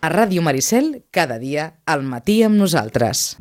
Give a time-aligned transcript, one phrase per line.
[0.00, 3.34] A Ràdio Maricel, cada dia, al matí amb nosaltres.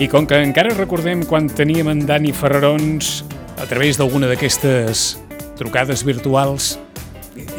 [0.00, 3.20] I com que encara recordem quan teníem en Dani Ferrarons
[3.60, 5.18] a través d'alguna d'aquestes
[5.60, 6.78] trucades virtuals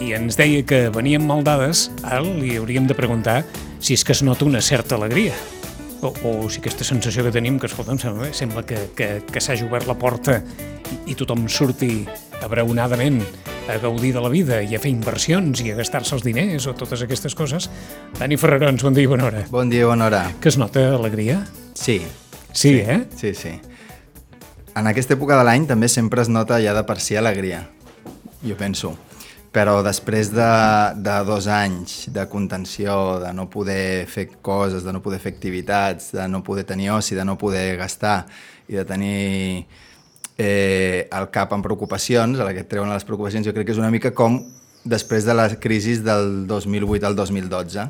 [0.02, 3.44] i ens deia que venien mal dades, ara li hauríem de preguntar
[3.80, 5.34] si és que es nota una certa alegria.
[6.02, 9.42] O, o si aquesta sensació que tenim, que escolta, em sembla, sembla que, que, que
[9.44, 12.06] s'hagi obert la porta i, i tothom surti
[12.40, 13.20] abraonadament
[13.70, 16.74] a gaudir de la vida i a fer inversions i a gastar-se els diners o
[16.78, 17.68] totes aquestes coses.
[18.18, 19.44] Dani Ferrarons, bon dia i bona hora.
[19.52, 20.24] Bon dia, bona hora.
[20.40, 21.42] Que es nota alegria?
[21.76, 22.00] Sí.
[22.54, 23.04] Sí, eh?
[23.20, 23.60] Sí, sí.
[24.80, 27.66] En aquesta època de l'any també sempre es nota ja de per si alegria,
[28.46, 28.96] jo penso.
[29.50, 30.50] Però després de,
[31.02, 36.12] de dos anys de contenció, de no poder fer coses, de no poder fer activitats,
[36.14, 38.28] de no poder tenir oci, de no poder gastar
[38.70, 39.66] i de tenir
[40.38, 43.74] eh, el cap en preocupacions, a la que et treuen les preocupacions, jo crec que
[43.74, 44.38] és una mica com
[44.86, 47.90] després de la crisi del 2008 al 2012,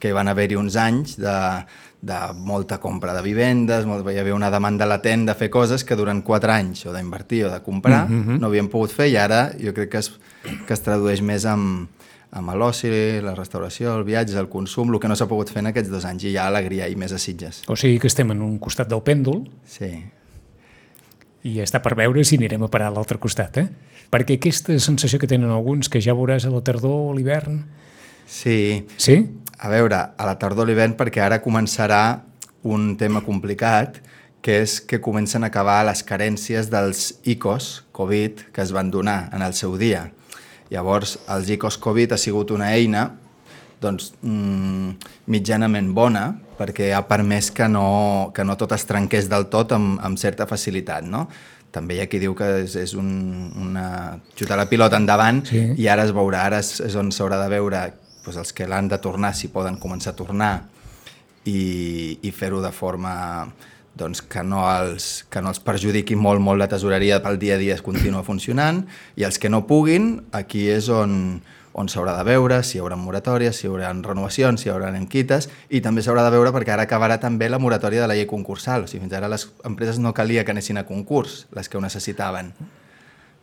[0.00, 1.38] que van haver-hi uns anys de,
[2.00, 5.96] de molta compra de vivendes, molt, hi havia una demanda latent de fer coses que
[5.96, 8.38] durant quatre anys, o d'invertir o de comprar, mm -hmm.
[8.40, 10.12] no havíem pogut fer i ara jo crec que es,
[10.66, 11.88] que es tradueix més amb,
[12.30, 12.88] amb l'oci,
[13.20, 16.04] la restauració, el viatge, el consum, el que no s'ha pogut fer en aquests dos
[16.04, 17.62] anys, i hi ha alegria i més a Sitges.
[17.68, 20.04] O sigui que estem en un costat del pèndol Sí,
[21.42, 23.68] i està per veure si anirem a parar a l'altre costat, eh?
[24.10, 27.62] Perquè aquesta sensació que tenen alguns, que ja veuràs a la tardor o a l'hivern...
[28.26, 28.84] sí.
[28.98, 29.22] Sí?
[29.60, 32.22] A veure, a la tardor l'hivern, perquè ara començarà
[32.64, 34.00] un tema complicat,
[34.40, 39.28] que és que comencen a acabar les carències dels ICOs Covid que es van donar
[39.36, 40.06] en el seu dia.
[40.72, 43.10] Llavors, els ICOs Covid ha sigut una eina
[43.80, 46.24] doncs, mm, mitjanament bona
[46.58, 50.46] perquè ha permès que no, que no tot es trenqués del tot amb, amb certa
[50.46, 51.04] facilitat.
[51.04, 51.26] No?
[51.72, 53.08] També hi ha qui diu que és, és un,
[53.56, 54.18] una...
[54.36, 55.62] xutar la pilota endavant Sí.
[55.76, 57.84] i ara es veurà, ara és, és on s'haurà de veure
[58.24, 60.54] doncs, els que l'han de tornar, si poden començar a tornar
[61.44, 63.12] i, i fer-ho de forma
[64.00, 67.60] doncs, que, no els, que no els perjudiqui molt, molt la tesoreria pel dia a
[67.60, 68.84] dia es continua funcionant
[69.18, 71.40] i els que no puguin, aquí és on,
[71.76, 74.92] on s'haurà de veure si hi haurà moratòries, si hi haurà renovacions, si hi haurà
[74.96, 78.28] enquites i també s'haurà de veure perquè ara acabarà també la moratòria de la llei
[78.30, 78.84] concursal.
[78.84, 81.82] O sigui, fins ara les empreses no calia que anessin a concurs, les que ho
[81.84, 82.52] necessitaven.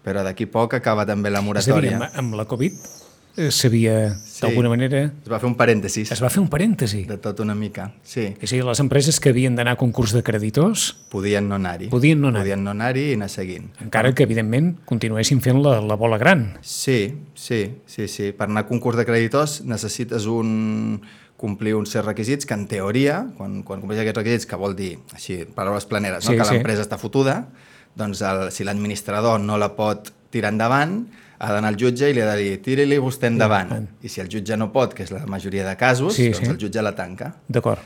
[0.08, 1.98] Però d'aquí poc acaba també la És a dir, moratòria.
[1.98, 3.07] amb, amb la Covid
[3.52, 4.42] s'havia, Sí.
[4.42, 7.06] d'alguna manera, Es va fer un parèntesis es va fer un parèntesi.
[7.08, 7.94] de tot una mica.
[8.04, 11.56] Sí, És a dir, les empreses que havien d'anar a concurs de creditors, podien no
[11.56, 11.88] anar-hi.
[11.90, 12.44] Podien no anar-hi.
[12.44, 13.70] Podien no anar-hi i anar seguint.
[13.82, 16.58] encara que, evidentment, continuessin fent la, la bola gran.
[16.62, 18.32] Sí, sí, sí, sí.
[18.32, 21.02] Per anar a concurs de creditors necessites un
[21.38, 24.98] complir uns certs requisits que en teoria, quan, quan compleix aquests requisits, que vol dir,
[25.14, 26.32] així, paraules planeres, no?
[26.32, 26.54] Sí, que sí.
[26.56, 27.50] l'empresa està fotuda,
[27.96, 31.08] doncs el, si l'administrador no la pot tirar endavant,
[31.40, 33.68] ha d'anar al jutge i li ha de dir tiri-li vostè endavant.
[33.72, 33.88] endavant.
[34.02, 36.52] I si el jutge no pot, que és la majoria de casos, Sí, doncs sí.
[36.52, 37.34] el jutge la tanca.
[37.48, 37.80] D'acord.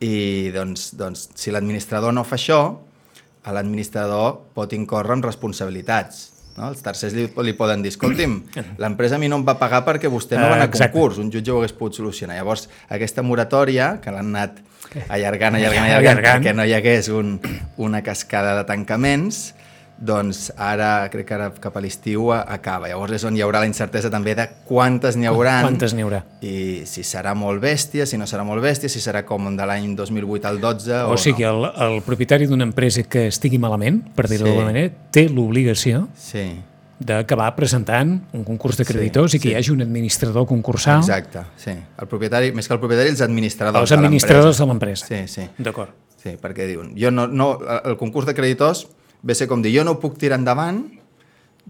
[0.00, 2.60] I doncs, doncs si l'administrador no fa això,
[3.50, 6.26] l'administrador pot incórrer en responsabilitats.
[6.56, 6.68] No?
[6.74, 8.34] Els tercers li, li poden dir, escolti'm,
[8.82, 11.30] l'empresa a mi no em va pagar perquè vostè no va anar a concurs, un
[11.32, 12.36] jutge ho hagués pogut solucionar.
[12.40, 14.58] Llavors, aquesta moratòria, que l'han anat
[15.08, 15.86] allargant, allargant, Allargant.
[16.00, 17.38] allargant, perquè no hi hagués un,
[17.78, 19.54] una cascada de tancaments,
[20.00, 22.88] doncs ara, crec que ara cap a l'estiu acaba.
[22.88, 26.22] Llavors és on hi haurà la incertesa també de quantes n'hi haurà Quantes n'hi haurà?
[26.40, 29.94] i si serà molt bèstia, si no serà molt bèstia, si serà com de l'any
[29.98, 31.66] 2008 al 12 o, O sigui, no.
[31.68, 34.48] el, el propietari d'una empresa que estigui malament, per dir-ho Sí.
[34.48, 36.46] d'alguna manera, té l'obligació Sí,
[37.00, 39.52] d'acabar presentant un concurs de creditors Sí, i que sí.
[39.52, 41.72] hi hagi un administrador concursal, exacte, sí.
[42.00, 45.06] El propietari, més que el propietari, els administradors els administradors de l'empresa.
[45.06, 45.90] Sí, sí, D'acord.
[46.22, 48.86] sí, perquè diuen, jo no, no, el concurs de creditors
[49.22, 50.84] ve a ser com dir, jo no puc tirar endavant,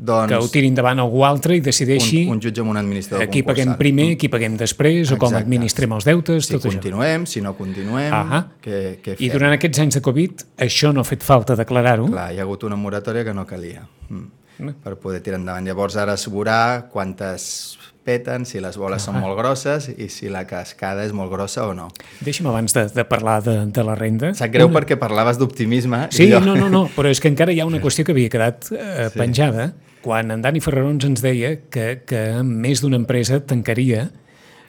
[0.00, 3.26] doncs Que ho tiri endavant algú altre i decideixi un, un jutge amb un administrador
[3.26, 5.44] aquí paguem primer, aquí paguem després, o com Exacte.
[5.44, 6.72] administrem els deutes, Si tot això.
[6.72, 8.44] continuem, si no continuem, Ahà.
[8.62, 9.34] què, què I fem?
[9.34, 12.06] durant aquests anys de Covid, això no ha fet falta declarar-ho.
[12.08, 14.72] Clar, hi ha hagut una moratòria que no calia mm.
[14.82, 15.66] per poder tirar endavant.
[15.66, 17.76] Llavors ara es veurà quantes
[18.10, 21.74] peten, si les boles són molt grosses i si la cascada és molt grossa o
[21.78, 21.86] no.
[22.26, 24.32] Deixa'm abans de, de parlar de, de la renda.
[24.34, 26.08] Sap greu perquè parlaves d'optimisme.
[26.10, 28.32] Sí, jo- no, no, no, però és que encara hi ha una qüestió que havia
[28.32, 29.70] quedat eh, penjada
[30.00, 34.06] quan en Dani Ferrarons ens deia que, que més d'una empresa tancaria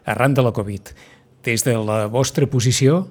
[0.04, 0.92] arran de la Covid.
[1.48, 3.06] Des de la vostra posició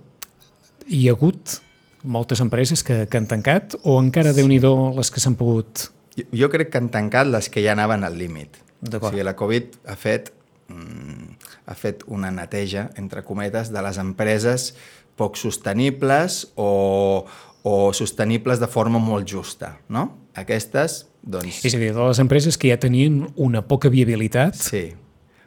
[0.86, 1.56] hi ha hagut
[2.04, 4.40] moltes empreses que, que han tancat o encara, sí.
[4.40, 5.88] déu-n'hi-do, les que s'han pogut...
[6.16, 8.60] Jo, jo crec que han tancat les que ja anaven al límit.
[8.80, 10.32] O sigui, la Covid ha fet...
[10.70, 11.36] Mm,
[11.66, 14.70] ha fet una neteja, entre cometes, de les empreses
[15.18, 17.26] poc sostenibles o,
[17.62, 20.06] o sostenibles de forma molt justa, no?
[20.38, 21.60] Aquestes, doncs...
[21.66, 24.56] És a dir, de les empreses que ja tenien una poca viabilitat...
[24.56, 24.92] Sí,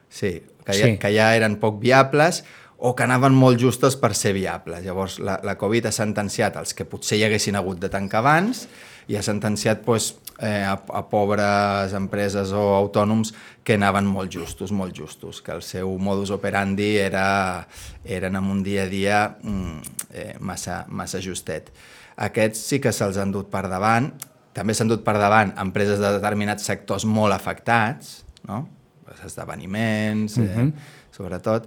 [0.10, 0.34] sí,
[0.64, 0.98] que ja, Sí.
[1.00, 2.44] que ja eren poc viables
[2.78, 4.84] o que anaven molt justes per ser viables.
[4.84, 8.68] Llavors, la, la Covid ha sentenciat els que potser hi haguessin hagut de tancar abans
[9.08, 13.34] i ha sentenciat doncs, eh, a, a pobres empreses o autònoms
[13.64, 17.66] que anaven molt justos, molt justos, que el seu modus operandi era,
[18.04, 21.72] eren en un dia a dia mm, eh, massa, massa justet.
[22.20, 24.12] Aquests sí que se'ls han dut per davant,
[24.54, 28.66] també s'han dut per davant empreses de determinats sectors molt afectats, no?
[29.10, 30.68] Els esdeveniments, eh,
[31.16, 31.66] sobretot,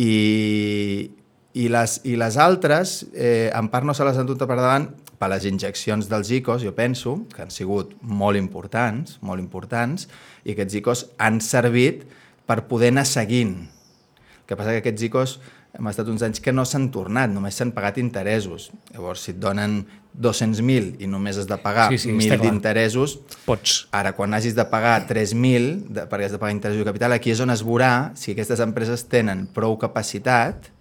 [0.00, 1.10] i,
[1.54, 4.90] i, les, i les altres, eh, en part no se les han dut per davant
[5.20, 10.08] per les injeccions dels ICOs, jo penso, que han sigut molt importants, molt importants,
[10.48, 12.06] i aquests ICOs han servit
[12.48, 13.52] per poder anar seguint.
[13.68, 15.34] El que passa que aquests ICOs
[15.76, 18.70] hem estat uns anys que no s'han tornat, només s'han pagat interessos.
[18.94, 19.84] Llavors, si et donen
[20.18, 22.40] 200.000 i només has de pagar Sí, sí, està 1.000 clar.
[22.48, 23.76] d'interessos, Pots.
[23.94, 27.30] Ara, quan hagis de pagar 3.000, de- perquè has de pagar interessos i capital, aquí
[27.30, 30.72] és on es veurà si aquestes empreses tenen prou capacitat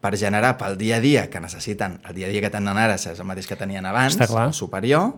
[0.00, 2.94] per generar pel dia a dia que necessiten, el dia a dia que tenen ara
[2.96, 5.12] és el mateix que tenien abans, o superior,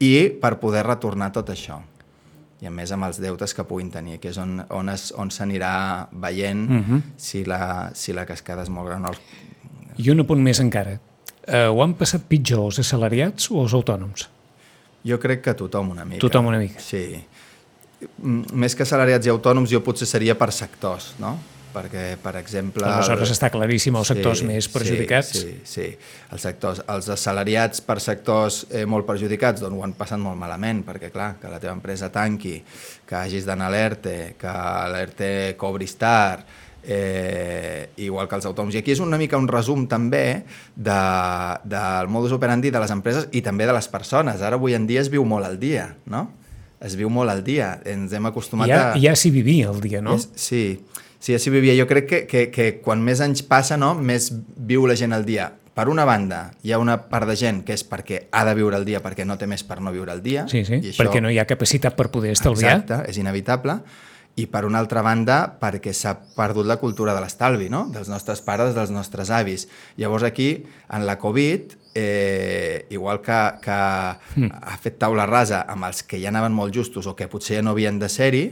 [0.00, 1.80] i per poder retornar tot això.
[2.62, 5.28] I a més amb els deutes que puguin tenir, que és on, on, es, on
[5.30, 7.02] s'anirà veient Mhm.
[7.16, 9.04] si, la, si la cascada és molt gran.
[9.04, 9.12] o
[9.98, 10.98] I un apunt més encara.
[11.46, 14.28] Eh, ho han passat pitjor els assalariats o els autònoms?
[15.04, 16.20] Jo crec que tothom una mica.
[16.20, 16.80] Tothom una mica.
[16.80, 17.22] Sí.
[18.22, 21.36] Més que assalariats i autònoms, jo potser seria per sectors, no?
[21.74, 22.86] Perquè, per exemple...
[22.86, 25.32] Aleshores està claríssim els sectors Sí, més sí, perjudicats.
[25.34, 25.86] Sí, sí.
[26.30, 30.84] Els, sectors, els assalariats per sectors eh, molt perjudicats doncs ho han passat molt malament,
[30.86, 32.60] perquè clar, que la teva empresa tanqui,
[33.08, 34.54] que hagis d'anar a l'ERTE, que
[34.94, 36.46] l'ERTE cobris tard,
[36.86, 38.74] eh, igual que els autònoms.
[38.76, 40.44] I aquí és una mica un resum també
[40.76, 41.00] de,
[41.64, 44.42] del modus operandi de les empreses i també de les persones.
[44.44, 46.28] Ara avui en dia es viu molt al dia, no?
[46.84, 47.78] Es viu molt al dia.
[47.88, 48.98] Ens hem acostumat Ja, a...
[49.00, 50.18] ja s'hi vivia el dia, no?
[50.18, 51.72] És, sí, sí, així vivia.
[51.78, 55.24] Jo crec que, que, que quan més anys passa, no, més viu la gent el
[55.24, 55.48] dia.
[55.74, 58.76] Per una banda, hi ha una part de gent que és perquè ha de viure
[58.78, 60.44] el dia perquè no té més per no viure el dia.
[60.50, 62.76] Sí, sí, i perquè no hi ha capacitat per poder estalviar.
[62.76, 63.80] Exacte, és inevitable.
[64.36, 67.86] I per una altra banda, perquè s'ha perdut la cultura de l'estalvi, no?
[67.94, 69.68] dels nostres pares, dels nostres avis.
[69.96, 70.48] Llavors aquí,
[70.90, 73.78] en la Covid, eh, igual que, que
[74.36, 74.50] mm.
[74.50, 77.66] ha fet taula rasa amb els que ja anaven molt justos o que potser ja
[77.66, 78.48] no havien de ser-hi,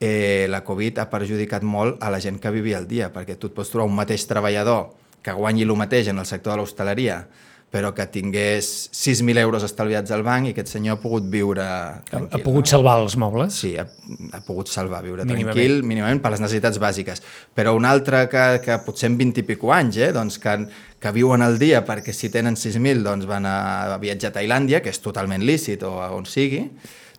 [0.00, 3.50] eh, la Covid ha perjudicat molt a la gent que vivia el dia, perquè tu
[3.50, 4.88] et pots trobar un mateix treballador
[5.22, 7.26] que guanyi el mateix en el sector de l'hostaleria,
[7.70, 12.00] però que tingués 6.000 euros estalviats al banc i aquest senyor ha pogut viure Ha,
[12.08, 12.32] tranquil.
[12.34, 13.54] ha pogut salvar els mobles?
[13.54, 13.84] Sí, ha,
[14.32, 15.52] ha pogut salvar, viure Mínimament.
[15.54, 17.22] tranquil, mínimament per les necessitats bàsiques.
[17.54, 20.56] Però un altre que, que potser amb 20 i pico anys, eh, doncs que,
[20.98, 24.80] que viuen el dia perquè si tenen 6.000 doncs van a, a viatjar a Tailàndia,
[24.82, 26.64] que és totalment lícit o on sigui,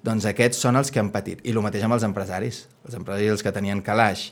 [0.03, 1.41] doncs aquests són els que han patit.
[1.45, 2.63] I el mateix amb els empresaris.
[2.85, 4.31] Els empresaris els que tenien calaix,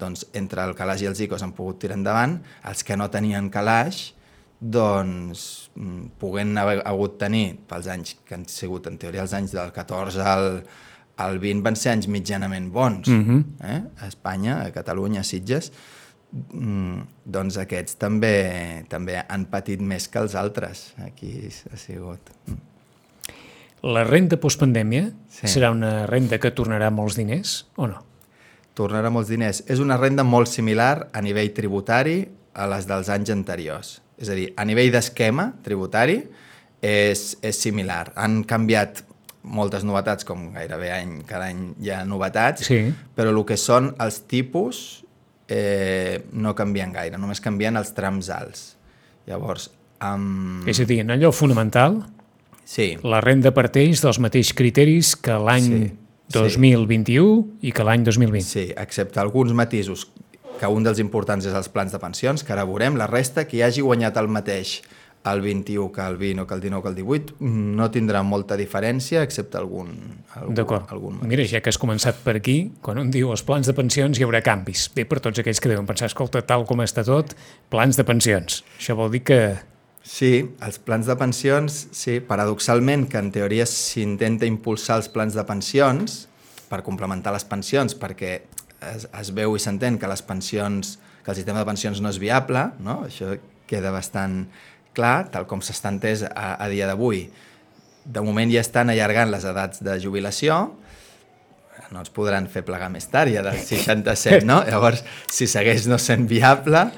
[0.00, 3.50] doncs entre el calaix i els ICOs han pogut tirar endavant, els que no tenien
[3.52, 4.14] calaix,
[4.60, 9.54] doncs mm, poguent haver hagut tenir pels anys que han sigut en teoria els anys
[9.56, 10.48] del 14 al,
[11.20, 13.38] al 20 van ser anys mitjanament bons Mhm.
[13.64, 13.80] eh?
[14.00, 15.72] a Espanya, a Catalunya, a Sitges
[16.32, 22.58] mm, doncs aquests també també han patit més que els altres aquí ha sigut mm.
[23.82, 25.46] La renda postpandèmia Sí.
[25.48, 28.02] serà una renda que tornarà molts diners o no?
[28.74, 29.62] tornarà molts diners.
[29.68, 32.22] És una renda molt similar a nivell tributari
[32.54, 34.00] a les dels anys anteriors.
[34.16, 36.22] És a dir, a nivell d'esquema tributari
[36.80, 38.12] és, és similar.
[38.16, 39.02] Han canviat
[39.42, 42.94] moltes novetats, com gairebé any, cada any hi ha novetats, Sí.
[43.16, 45.04] però el que són els tipus
[45.48, 48.76] eh, no canvien gaire, només canvien els trams alts.
[49.26, 50.66] Llavors, amb...
[50.68, 52.04] És a dir, en allò fonamental,
[52.70, 55.96] Sí, la renda parteix dels mateixos criteris que l'any Sí, sí.
[56.36, 58.46] 2021 i que l'any 2020.
[58.46, 60.06] Sí, excepte alguns matisos,
[60.60, 63.64] que un dels importants és els plans de pensions, que ara veurem, la resta, qui
[63.66, 64.80] hagi guanyat el mateix
[65.26, 67.34] el 21 que el 20 o que el 19 que el 18,
[67.76, 69.90] no tindrà molta diferència, excepte algun,
[70.38, 70.86] algun, D'acord.
[70.94, 71.28] algun matís.
[71.28, 74.24] Mira, ja que has començat per aquí, quan un diu els plans de pensions hi
[74.24, 74.86] haurà canvis.
[74.94, 77.34] Bé, per tots aquells que deuen pensar, escolta, tal com està tot,
[77.68, 78.62] plans de pensions.
[78.78, 79.40] Això vol dir que...
[80.06, 80.32] Sí,
[80.64, 86.24] els plans de pensions, sí, paradoxalment, que en teoria s'intenta impulsar els plans de pensions
[86.70, 88.32] per complementar les pensions, perquè
[88.94, 92.20] es, es veu i s'entén que les pensions, que el sistema de pensions no és
[92.22, 93.02] viable, no?
[93.10, 93.34] això
[93.70, 94.46] queda bastant
[94.96, 97.26] clar, tal com s'està entès a, a dia d'avui.
[98.04, 100.62] De moment ja estan allargant les edats de jubilació,
[101.90, 104.62] no ens podran fer plegar més tard, ja del 67, no?
[104.66, 106.88] Llavors, si segueix no sent viable,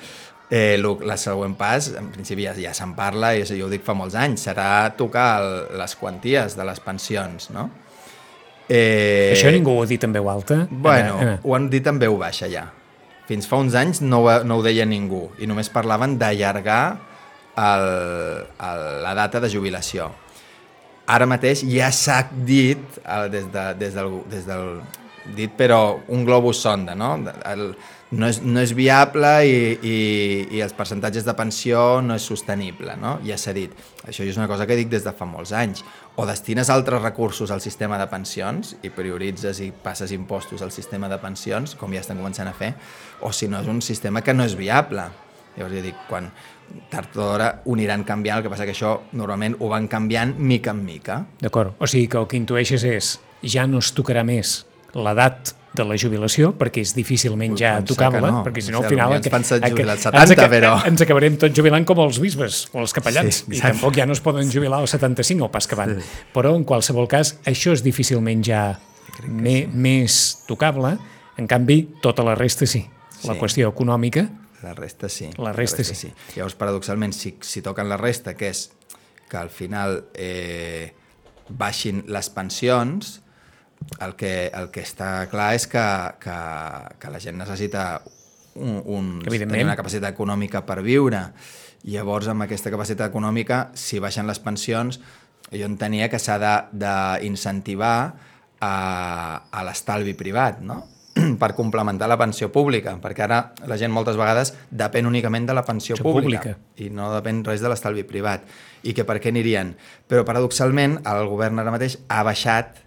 [0.53, 3.95] eh, la següent pas, en principi ja, ja se'n parla, i jo ho dic fa
[3.97, 5.49] molts anys, serà tocar el,
[5.81, 7.71] les quanties de les pensions, no?
[8.69, 10.67] Eh, Això ningú ho ha dit en veu alta?
[10.71, 11.39] Bueno, Anna, Anna.
[11.43, 12.67] ho han dit en veu baixa ja.
[13.29, 16.83] Fins fa uns anys no, no ho deia ningú i només parlaven d'allargar
[17.57, 20.11] la data de jubilació.
[21.13, 24.81] Ara mateix ja s'ha dit, el, des, de, des, del, des del
[25.37, 27.15] dit però un globus sonda, no?
[27.49, 27.73] El,
[28.13, 29.97] no, és, no és viable i, i,
[30.59, 33.17] i els percentatges de pensió no és sostenible, no?
[33.27, 33.73] Ja s'ha dit.
[34.05, 35.83] Això és una cosa que dic des de fa molts anys.
[36.21, 41.09] O destines altres recursos al sistema de pensions i prioritzes i passes impostos al sistema
[41.09, 42.75] de pensions, com ja estan començant a fer,
[43.25, 45.09] o si no és un sistema que no és viable.
[45.57, 46.29] Llavors jo dic, quan
[46.93, 50.37] tard o d'hora ho aniran canviant, el que passa que això normalment ho van canviant
[50.39, 51.23] mica en mica.
[51.41, 55.85] D'acord, o sigui que el que intueixes és ja no es tocarà més l'edat de
[55.89, 58.43] la jubilació, perquè és difícilment ja tocable, no.
[58.45, 59.15] perquè si no al final...
[59.17, 60.73] Ens pensen jubilar als 70, ens, però...
[60.91, 64.17] Ens acabarem tots jubilant com els bisbes o els capellans, sí, i tampoc ja no
[64.17, 65.97] es poden jubilar als 75 o pas que van.
[65.97, 66.21] Sí.
[66.37, 68.67] Però, en qualsevol cas, això és difícilment ja
[69.25, 69.67] me, sí.
[69.73, 70.95] més tocable,
[71.41, 72.85] en canvi, tota la resta sí.
[73.17, 73.29] sí.
[73.31, 74.29] La qüestió econòmica...
[74.63, 75.27] La resta sí.
[75.41, 75.97] La resta, la resta sí.
[75.99, 76.13] sí.
[76.37, 78.69] Llavors, paradoxalment, si, si toquen la resta, que és
[79.33, 80.93] que al final eh,
[81.49, 83.17] baixin les pensions,
[84.01, 85.85] el que, el que està clar és que,
[86.23, 86.37] que,
[87.01, 87.87] que la gent necessita
[88.55, 91.27] un, un, tenir una capacitat econòmica per viure.
[91.89, 95.01] Llavors, amb aquesta capacitat econòmica, si baixen les pensions,
[95.53, 96.39] jo entenia que s'ha
[96.71, 97.97] d'incentivar
[98.63, 98.75] a,
[99.51, 100.83] a l'estalvi privat, no?
[101.43, 105.65] per complementar la pensió pública, perquè ara la gent moltes vegades depèn únicament de la
[105.67, 108.47] pensió pública, pública i no depèn res de l'estalvi privat.
[108.83, 109.75] I que per què anirien?
[110.09, 112.81] Però paradoxalment el govern ara mateix ha baixat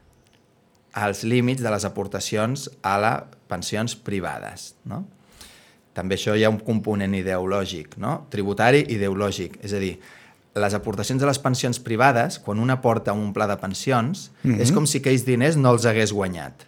[0.95, 4.73] als límits de les aportacions a les pensions privades.
[4.87, 5.03] No?
[5.95, 8.21] També això hi ha un component ideològic, no?
[8.31, 9.97] tributari ideològic, és a dir,
[10.55, 14.61] les aportacions a les pensions privades, quan una porta un pla de pensions, mm -hmm.
[14.61, 16.65] és com si aquells diners no els hagués guanyat.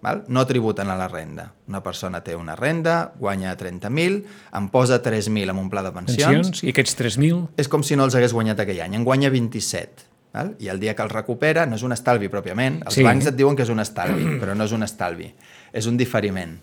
[0.00, 0.24] Val?
[0.28, 1.52] No tributen a la renda.
[1.66, 4.22] Una persona té una renda, guanya 30.000,
[4.54, 6.24] em posa 3.000 en un pla de pensions...
[6.24, 7.48] Pensions, i aquests 3.000...
[7.56, 10.07] És com si no els hagués guanyat aquell any, en guanya 27.
[10.34, 10.54] Val?
[10.60, 12.82] I el dia que el recupera no és un estalvi pròpiament.
[12.86, 13.06] Els sí.
[13.06, 15.30] bancs et diuen que és un estalvi, però no és un estalvi.
[15.72, 16.54] És un diferiment.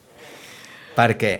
[0.95, 1.33] Perquè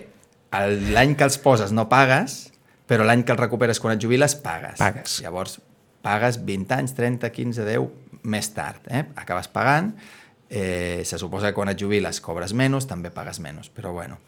[0.92, 2.46] l'any que els poses no pagues,
[2.86, 4.78] però l'any que els recuperes quan et jubiles pagues.
[4.80, 5.20] Pagues.
[5.24, 5.58] Llavors
[6.06, 7.88] pagues 20 anys, 30, 15, 10,
[8.30, 8.84] més tard.
[8.86, 9.02] Eh?
[9.18, 9.90] Acabes pagant,
[10.48, 14.20] eh, se suposa que quan et jubiles cobres menys, també pagues menys, però bueno.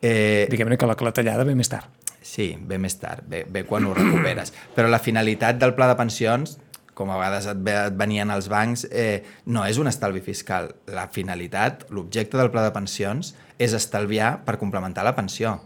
[0.00, 1.90] Eh, Diguem-ne que la clatellada ve més tard.
[2.22, 4.52] Sí, ve més tard, ve, ve quan ho recuperes.
[4.76, 6.58] Però la finalitat del pla de pensions
[7.00, 10.68] com a vegades et, et venien els bancs, eh, no és un estalvi fiscal.
[10.92, 15.56] La finalitat, l'objecte del pla de pensions és estalviar per complementar la pensió.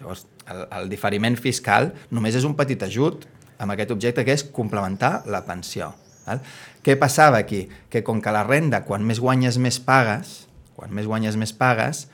[0.00, 3.28] Llavors, el, el diferiment fiscal només és un petit ajut
[3.60, 5.92] amb aquest objecte que és complementar la pensió.
[6.26, 6.40] Val?
[6.82, 7.66] Què passava aquí?
[7.92, 12.06] Que com que la renda, quan més guanyes més pagues, quan més guanyes més pagues,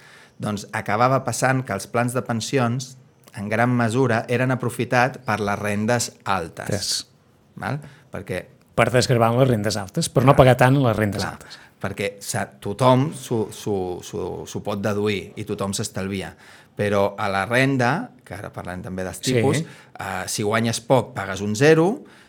[0.42, 2.92] doncs acabava passant que els plans de pensions
[3.36, 6.72] en gran mesura eren aprofitat per les rendes altes.
[6.74, 6.92] Yes.
[7.62, 7.80] Val?
[8.12, 8.42] Perquè
[8.76, 10.28] per desgravar les rendes altes, per Clar.
[10.28, 11.32] no pagar tant les rendes Clar.
[11.32, 11.58] altes.
[11.80, 12.10] Perquè
[12.62, 16.30] tothom s'ho pot deduir i tothom s'estalvia.
[16.76, 19.66] Però a la renda, que ara parlem també dels tipus, sí.
[19.96, 21.86] eh, si guanyes poc pagues un 0,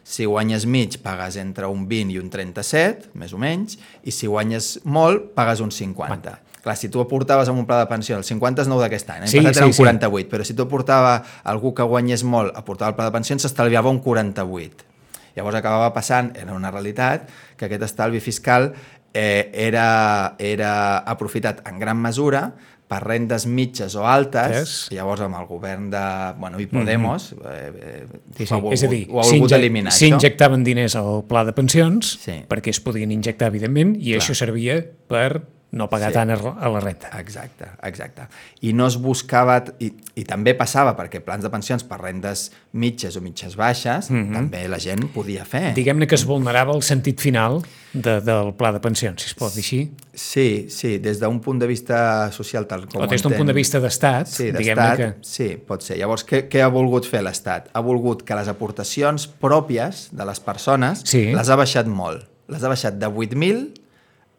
[0.08, 3.76] si guanyes mig pagues entre un 20 i un 37, més o menys,
[4.08, 6.08] i si guanyes molt pagues un 50.
[6.08, 6.44] Man.
[6.64, 9.26] Clar, si tu aportaves amb un pla de pensió, el 50 és nou d'aquest any,
[9.28, 9.32] eh?
[9.32, 10.30] sí, passat sí, era un 48, sí.
[10.32, 14.00] però si tu aportava algú que guanyés molt, aportava el pla de pensió, s'estalviava un
[14.04, 14.96] 48
[15.38, 18.72] Llavors acabava passant, era una realitat, que aquest estalvi fiscal
[19.14, 20.74] eh, era, era
[21.06, 22.48] aprofitat en gran mesura
[22.88, 24.76] per rendes mitges o altes, yes.
[24.96, 26.04] llavors amb el govern de...
[26.40, 27.52] Bueno, i Podemos mm -hmm.
[27.52, 28.06] eh,
[28.38, 28.54] sí, sí.
[28.54, 29.92] volgut, és a dir, ho ha volgut eliminar.
[29.92, 32.44] S'injectaven diners al pla de pensions sí.
[32.48, 34.22] perquè es podien injectar, evidentment, i Clar.
[34.22, 36.16] això servia per no pagar sí.
[36.16, 37.10] tant a la renta.
[37.20, 38.28] Exacte, exacte.
[38.64, 42.48] I no es buscava, i, i també passava perquè plans de pensions per rendes
[42.80, 44.34] mitges o mitges baixes, mm -hmm.
[44.34, 45.74] també la gent podia fer.
[45.76, 47.62] Diguem-ne que es vulnerava el sentit final
[47.94, 49.92] de, del pla de pensions, si es pot dir així.
[50.14, 53.54] Sí, sí, des d'un punt de vista social tal com O des d'un punt de
[53.54, 55.14] vista d'estat, sí, diguem-ne que...
[55.22, 55.98] Sí, pot ser.
[55.98, 57.70] Llavors, què, què ha volgut fer l'Estat?
[57.74, 61.34] Ha volgut que les aportacions pròpies de les persones sí.
[61.34, 62.24] les ha baixat molt.
[62.48, 63.87] Les ha baixat de 8.000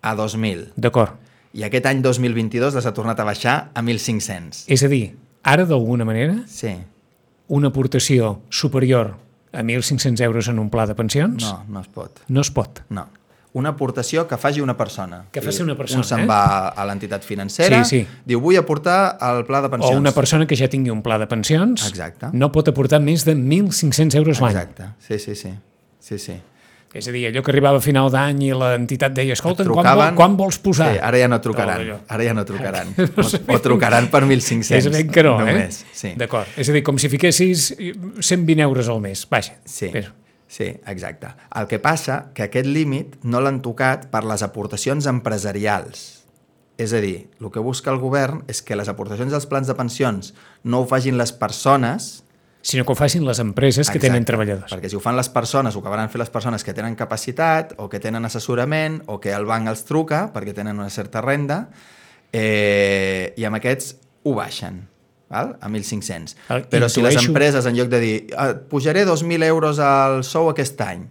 [0.02, 0.72] a 2.000.
[0.76, 1.16] D'acord.
[1.54, 4.64] I aquest any 2022 les ha tornat a baixar a 1.500.
[4.68, 6.74] És a dir, ara d'alguna manera, sí.
[7.48, 9.14] una aportació superior
[9.52, 11.42] a 1.500 euros en un pla de pensions?
[11.42, 12.20] No, no es pot.
[12.28, 12.82] No es pot?
[12.90, 13.08] No.
[13.58, 15.24] una aportació que faci una persona.
[15.32, 16.26] Que faci una persona, Un se'n eh?
[16.28, 18.20] va a l'entitat financera, Sí, sí.
[18.28, 19.96] diu, vull aportar al pla de O pensions.
[19.98, 22.28] una persona que ja tingui un pla de pensions Exacte.
[22.34, 24.52] no pot aportar més de 1.500 euros l'any.
[24.54, 25.50] Exacte, sí, sí, sí.
[25.98, 26.36] sí, sí.
[26.96, 30.04] És a dir, allò que arribava a final d'any i l'entitat deia escolta, quan, vol,
[30.16, 30.86] quan vols posar?
[30.94, 31.82] Sí, ara ja no trucaran.
[31.92, 32.94] Oh, ara ja no trucaran.
[33.18, 34.70] No sé o, o trucaran per 1.500.
[34.78, 35.82] És evident que no, només.
[35.84, 35.90] eh?
[35.92, 36.12] Sí.
[36.16, 36.48] D'acord.
[36.56, 39.26] És a dir, com si fiquessis 120 euros al mes.
[39.28, 39.58] Vaja.
[39.68, 40.14] Sí, Però,
[40.48, 41.34] sí, exacte.
[41.60, 46.06] El que passa que aquest límit no l'han tocat per les aportacions empresarials.
[46.78, 49.74] És a dir, el que busca el govern és que les aportacions als plans de
[49.76, 50.32] pensions
[50.64, 52.22] no ho facin les persones,
[52.60, 54.72] sinó que ho facin les empreses que tenen treballadors.
[54.72, 57.88] perquè si ho fan les persones, ho acabaran fer les persones que tenen capacitat o
[57.88, 61.68] que tenen assessorament o que el banc els truca perquè tenen una certa renda
[62.32, 64.82] eh, i amb aquests ho baixen
[65.28, 65.56] val?
[65.60, 66.36] a 1.500.
[66.48, 70.50] Ah, Però si les empreses, en lloc de dir ah, pujaré 2.000 euros al sou
[70.50, 71.06] aquest any,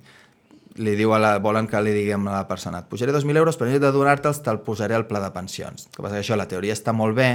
[0.78, 3.58] li diu a la, volen que li diguem a la persona et pujaré 2.000 euros,
[3.58, 5.88] però en lloc de donar-te'ls te'l posaré al pla de pensions.
[5.88, 7.32] El que passa que això, la teoria està molt bé,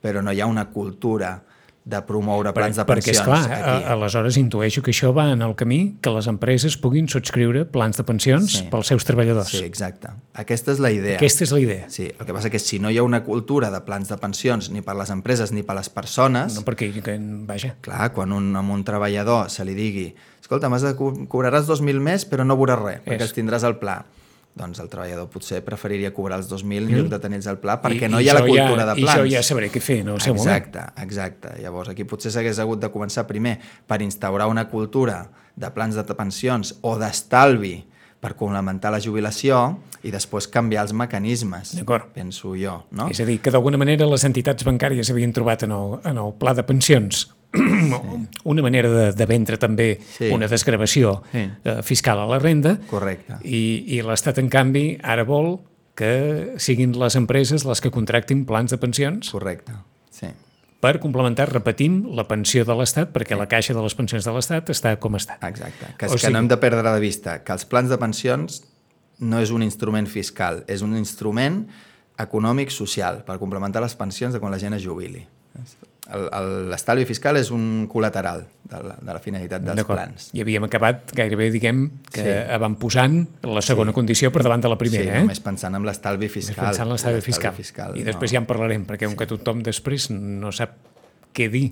[0.00, 1.42] però no hi ha una cultura
[1.84, 3.84] de promoure plans de perquè, pensions esclar, a, aquí.
[3.94, 8.04] aleshores intueixo que això va en el camí que les empreses puguin subscriure plans de
[8.04, 8.66] pensions Sí.
[8.70, 9.48] pels seus treballadors.
[9.48, 10.08] Sí, exacte.
[10.34, 11.16] Aquesta és la idea.
[11.16, 11.88] Aquesta és la idea.
[11.88, 14.68] Sí, el que passa que si no hi ha una cultura de plans de pensions
[14.70, 17.16] ni per les empreses ni per les persones, No perquè, que,
[17.48, 21.66] vaja, clar, quan un, a un treballador se li digui escolta, m'has de co cobraràs
[21.66, 23.30] 2.000 més però no veuràs res, perquè És.
[23.30, 24.04] els tindràs al pla.
[24.58, 28.08] Doncs el treballador potser preferiria cobrar els 2.000 en lloc de tenir-los al pla perquè
[28.10, 29.20] no hi ha la cultura ja, de I plans.
[29.20, 30.56] jo ja sabré què fer en el seu moment.
[30.56, 31.54] Exacte, exacte.
[31.62, 35.22] Llavors aquí potser s'hagués hagut de començar primer per instaurar una cultura
[35.54, 37.76] de plans de pensions o d'estalvi
[38.20, 41.76] per complementar la jubilació i després canviar els mecanismes,
[42.12, 42.82] penso jo.
[42.90, 43.08] No?
[43.08, 46.34] És a dir, que d'alguna manera les entitats bancàries havien trobat en el, en el
[46.40, 47.28] pla de pensions
[48.44, 50.28] una manera de, de vendre també Sí.
[50.30, 51.48] una desgravació Sí.
[51.64, 53.38] eh, fiscal a la renda Correcte.
[53.44, 55.60] i, i l'Estat, en canvi, ara vol
[55.94, 59.72] que siguin les empreses les que contractin plans de pensions Correcte,
[60.10, 60.28] sí.
[60.80, 64.70] per complementar, repetim, la pensió de l'Estat, perquè la caixa de les pensions de l'Estat
[64.70, 65.36] està com està.
[65.48, 65.94] Exacte.
[65.98, 67.98] Que, O o que sigui- no hem de perdre de vista que els plans de
[67.98, 68.62] pensions
[69.18, 71.66] no és un instrument fiscal, és un instrument
[72.16, 75.26] econòmic-social per complementar les pensions de quan la gent es jubili.
[76.70, 80.30] L'estalvi fiscal és un col·lateral de la, de la finalitat dels plans.
[80.34, 82.58] I havíem acabat gairebé, diguem, que Sí.
[82.62, 85.20] van posant la segona condició per davant de la primera, sí, eh?
[85.22, 86.66] només pensant en l'estalvi fiscal.
[86.66, 87.54] Pensant en l'estalvi fiscal.
[87.54, 87.96] fiscal.
[87.98, 90.74] I després ja en parlarem, perquè com que tothom després no sap
[91.34, 91.70] què dir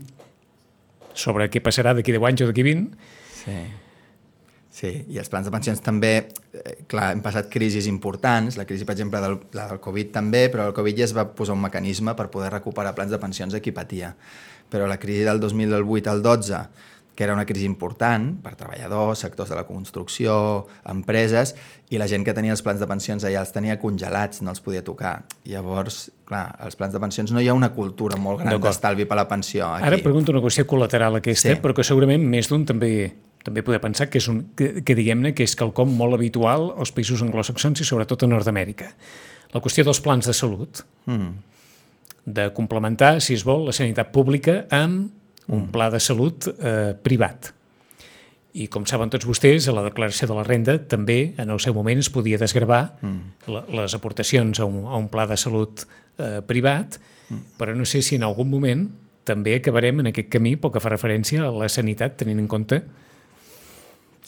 [1.19, 2.91] sobre què passarà d'aquí 10 anys o d'aquí 20,
[3.45, 3.59] Sí.
[4.79, 6.13] Sí, i els plans de pensions també,
[6.55, 10.45] eh, clar, hem passat crisis importants, la crisi, per exemple, del, la del Covid també,
[10.53, 13.57] però el Covid ja es va posar un mecanisme per poder recuperar plans de pensions
[13.59, 14.13] a qui patia.
[14.71, 16.63] Però la crisi del 2008 al 12,
[17.19, 21.57] que era una crisi important per treballadors, sectors de la construcció, empreses,
[21.91, 24.63] i la gent que tenia els plans de pensions allà els tenia congelats, no els
[24.63, 25.25] podia tocar.
[25.51, 29.19] Llavors, clar, als plans de pensions no hi ha una cultura molt gran d'estalvi per
[29.19, 29.67] la pensió.
[29.73, 29.89] Aquí.
[29.91, 31.59] Ara pregunto una qüestió col·lateral aquesta, Sí.
[31.59, 32.93] però que segurament més d'un també
[33.49, 36.93] també poder pensar que és un, que, que diguem-ne que és quelcom molt habitual als
[36.95, 38.93] països anglosaxons i sobretot a Nord-Amèrica.
[39.55, 41.31] La qüestió dels plans de salut, Mm.
[42.29, 45.09] de complementar, si es vol, la sanitat pública amb
[45.49, 47.55] un pla de salut eh, privat.
[48.53, 51.73] I com saben tots vostès, a la declaració de la renda també en el seu
[51.73, 53.49] moment es podia desgravar mm.
[53.49, 55.87] la, les aportacions a un, a un pla de salut
[56.19, 57.57] eh, privat, mm.
[57.57, 58.91] però no sé si en algun moment
[59.25, 62.83] també acabarem en aquest camí pel que fa referència a la sanitat, tenint en compte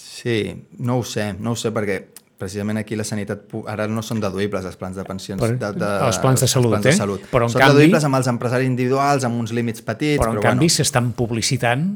[0.01, 2.01] Sí, no ho sé, no ho sé perquè
[2.41, 5.89] precisament aquí la sanitat ara no són deduïbles els plans de pensions Per- de, de,
[6.07, 6.97] els plans de salut, plans de eh?
[6.97, 7.25] salut.
[7.31, 10.39] Però, en són canvi- deduïbles amb els empresaris individuals amb uns límits petits però en
[10.41, 11.91] però, canvi bueno, s'estan publicitant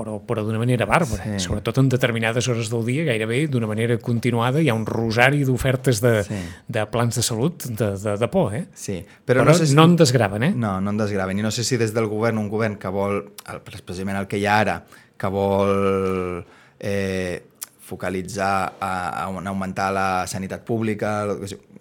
[0.00, 1.40] però, però d'una manera bàrbara, Sí.
[1.44, 6.00] sobretot en determinades hores del dia, gairebé d'una manera continuada, hi ha un rosari d'ofertes
[6.00, 6.38] de, Sí.
[6.68, 8.66] de plans de salut de, de, de por, eh?
[8.72, 9.74] sí, Però, però, però no sé si...
[9.74, 10.52] no en desgraven, eh?
[10.56, 11.38] No, no en desgraven.
[11.38, 13.18] I no sé si des del govern, un govern que vol,
[13.50, 14.78] el, precisament el que hi ha ara,
[15.18, 16.46] que vol
[16.80, 17.42] eh,
[17.90, 21.24] focalitzar a, a augmentar la sanitat pública,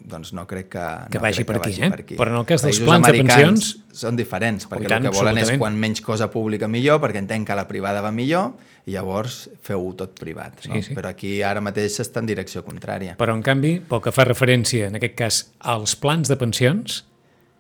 [0.10, 1.90] doncs no crec que, Que no vagi per aquí, vagi eh?
[1.94, 2.16] per aquí.
[2.18, 5.38] Però en el cas dels plans de pensions- Són diferents, perquè tant, el que volen
[5.42, 8.54] és quan menys cosa pública millor, perquè entenc que la privada va millor,
[8.88, 10.64] i llavors feu tot privat.
[10.66, 10.78] No?
[10.78, 10.96] Sí, sí.
[10.98, 13.18] Però aquí ara mateix està en direcció contrària.
[13.20, 17.04] Però, en canvi, pel que fa referència, en aquest cas, als plans de pensions,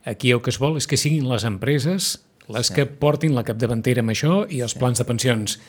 [0.05, 2.17] aquí el que es vol és que siguin les empreses
[2.49, 2.73] les sí.
[2.73, 4.79] que portin la capdavantera amb això i els sí.
[4.81, 5.59] plans de pensions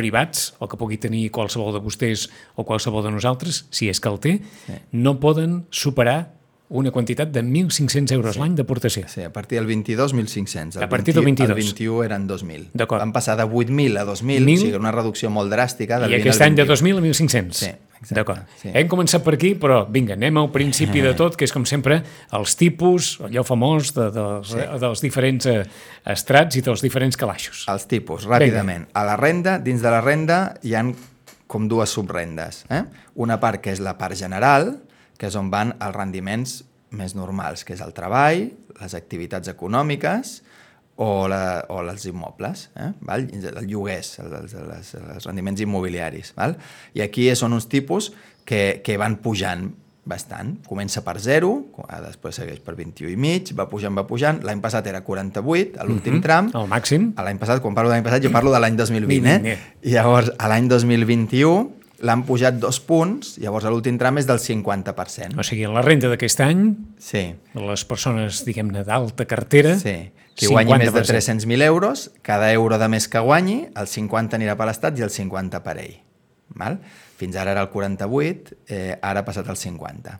[0.00, 4.10] privats, o que pugui tenir qualsevol de vostès o qualsevol de nosaltres, si és que
[4.10, 4.36] el té,
[4.66, 4.82] sí.
[4.96, 6.20] no poden superar
[6.70, 8.40] una quantitat de 1.500 euros sí.
[8.40, 9.08] l'any d'aportació.
[9.10, 10.78] Sí, a partir del 22, 1.500.
[10.78, 11.50] El A partir del 22.
[11.50, 12.68] El 21 eren 2.000.
[12.72, 13.02] D'acord.
[13.02, 14.46] Van passar de 8.000 a 2.000, Mil.
[14.46, 15.98] o sigui, una reducció molt dràstica.
[15.98, 17.00] Del I 20 aquest any de 21.
[17.02, 17.58] 2.000 a 1.500.
[17.58, 17.72] Sí,
[18.08, 18.46] D'acord.
[18.56, 18.70] sí.
[18.72, 21.98] Hem començat per aquí, però vinga, anem al principi de tot, que és com sempre
[22.36, 24.64] els tipus, allò famós de, dels, sí.
[24.80, 25.58] dels diferents eh,
[26.14, 27.66] estrats i dels diferents calaixos.
[27.68, 28.88] Els tipus, ràpidament.
[28.96, 30.94] A la renda, dins de la renda hi han
[31.50, 32.64] com dues subrendes.
[32.72, 32.84] Eh?
[33.20, 34.78] Una part que és la part general,
[35.20, 36.60] que és on van els rendiments
[36.96, 38.46] més normals, que és el treball,
[38.80, 40.38] les activitats econòmiques
[41.00, 42.90] o, la, o els immobles, eh?
[43.08, 43.24] val?
[43.32, 46.34] el lloguers, els, els, els, rendiments immobiliaris.
[46.36, 46.58] Val?
[46.92, 48.10] I aquí són uns tipus
[48.44, 49.70] que, que van pujant
[50.10, 50.56] bastant.
[50.66, 51.50] Comença per 0,
[52.04, 54.40] després segueix per 21 i mig, va pujant, va pujant.
[54.44, 56.22] L'any passat era 48, a l'últim Mhm.
[56.24, 56.52] tram.
[56.56, 57.10] El màxim.
[57.16, 59.06] L'any passat, quan parlo de l'any passat, jo parlo de l'any 2020,
[59.38, 59.58] Vint, eh?
[59.82, 64.38] I llavors, a l'any 2021 l'han pujat dos punts, llavors a l'últim tram és del
[64.40, 65.36] 50%.
[65.38, 69.78] O sigui, la renda d'aquest any, Sí, les persones, diguem-ne, d'alta cartera...
[69.78, 70.10] sí.
[70.40, 71.44] Qui guanyi més de 50%.
[71.44, 75.12] 300.000 euros, cada euro de més que guanyi, el 50 anirà per l'Estat i el
[75.12, 75.98] 50 per ell.
[76.56, 76.80] Val?
[77.20, 80.16] Fins ara era el 48, eh, ara ha passat al 50.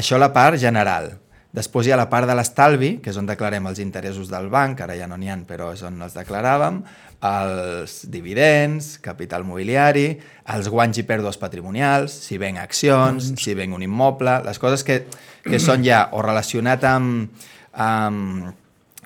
[0.00, 1.12] Això la part general.
[1.54, 4.80] Després hi ha la part de l'estalvi, que és on declarem els interessos del banc,
[4.82, 6.80] ara ja no n'hi ha, però és on els declaràvem,
[7.28, 10.08] els dividends, capital mobiliari,
[10.50, 15.04] els guanys i pèrdues patrimonials, si ven accions, si ven un immoble, les coses que,
[15.46, 17.46] que són ja o relacionat amb,
[17.86, 18.50] amb,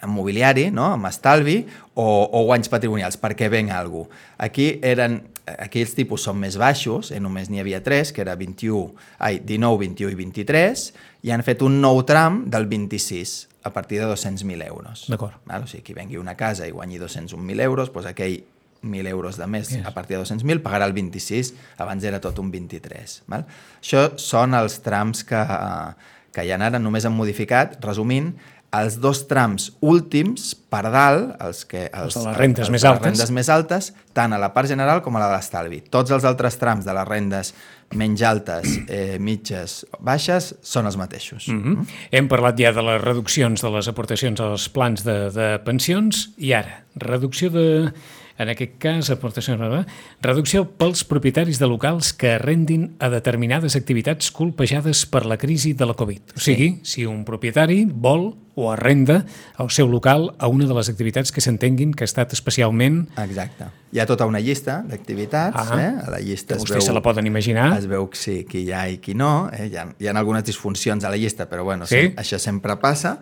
[0.00, 0.92] amb mobiliari, no?
[0.94, 1.60] amb estalvi,
[1.94, 4.06] o, o guanys patrimonials, perquè ven cosa.
[4.38, 5.20] Aquí, eren,
[5.58, 7.20] aquí els tipus són més baixos, eh?
[7.20, 10.84] només n'hi havia 3, que era 21, ai, 19, 21 i 23,
[11.26, 15.06] i han fet un nou tram del 26, a partir de 200.000 euros.
[15.10, 15.34] D'acord.
[15.50, 18.38] O sigui, qui vengui una casa i guanyi 201.000 euros, doncs aquell
[18.82, 19.86] 1.000 euros de més Yes.
[19.86, 23.22] a partir de 200.000 pagarà el 26, abans era tot un 23.
[23.26, 23.44] Val?
[23.82, 25.40] Això són els trams que,
[26.32, 28.36] que hi ha ara, només han modificat, resumint,
[28.76, 32.82] els dos trams últims per dalt, els, que, els, Els de les rendes els més
[32.82, 33.06] de les altes.
[33.06, 35.80] rendes més altes, tant a la part general com a la de l'estalvi.
[35.88, 37.54] Tots els altres trams de les rendes
[37.96, 41.48] menys altes, eh, mitges, baixes, són els mateixos.
[41.48, 41.86] Mm -hmm.
[42.10, 46.52] Hem parlat ja de les reduccions de les aportacions als plans de, de pensions i
[46.52, 47.92] ara, reducció de,
[48.38, 49.60] en aquest cas, aportacions,
[50.22, 55.86] reducció pels propietaris de locals que arrendin a determinades activitats colpejades per la crisi de
[55.86, 56.36] la Covid.
[56.36, 59.24] O sigui, si un propietari vol o arrenda
[59.62, 63.04] el seu local a una de les activitats que s'entenguin que ha estat especialment...
[63.22, 63.68] Exacte.
[63.94, 65.92] Hi ha tota una llista d'activitats, Ah, eh?
[66.06, 67.76] a la llista es veu, se la poden imaginar.
[67.78, 69.68] es veu que sí, qui hi ha i qui no, eh?
[69.70, 72.00] hi, ha, hi ha algunes disfuncions a la llista, però bueno, Sí?
[72.08, 72.14] sí?
[72.18, 73.18] això sempre passa.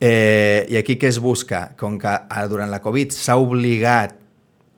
[0.00, 1.76] Eh, I aquí què es busca?
[1.78, 4.16] Com que ara, durant la Covid s'ha obligat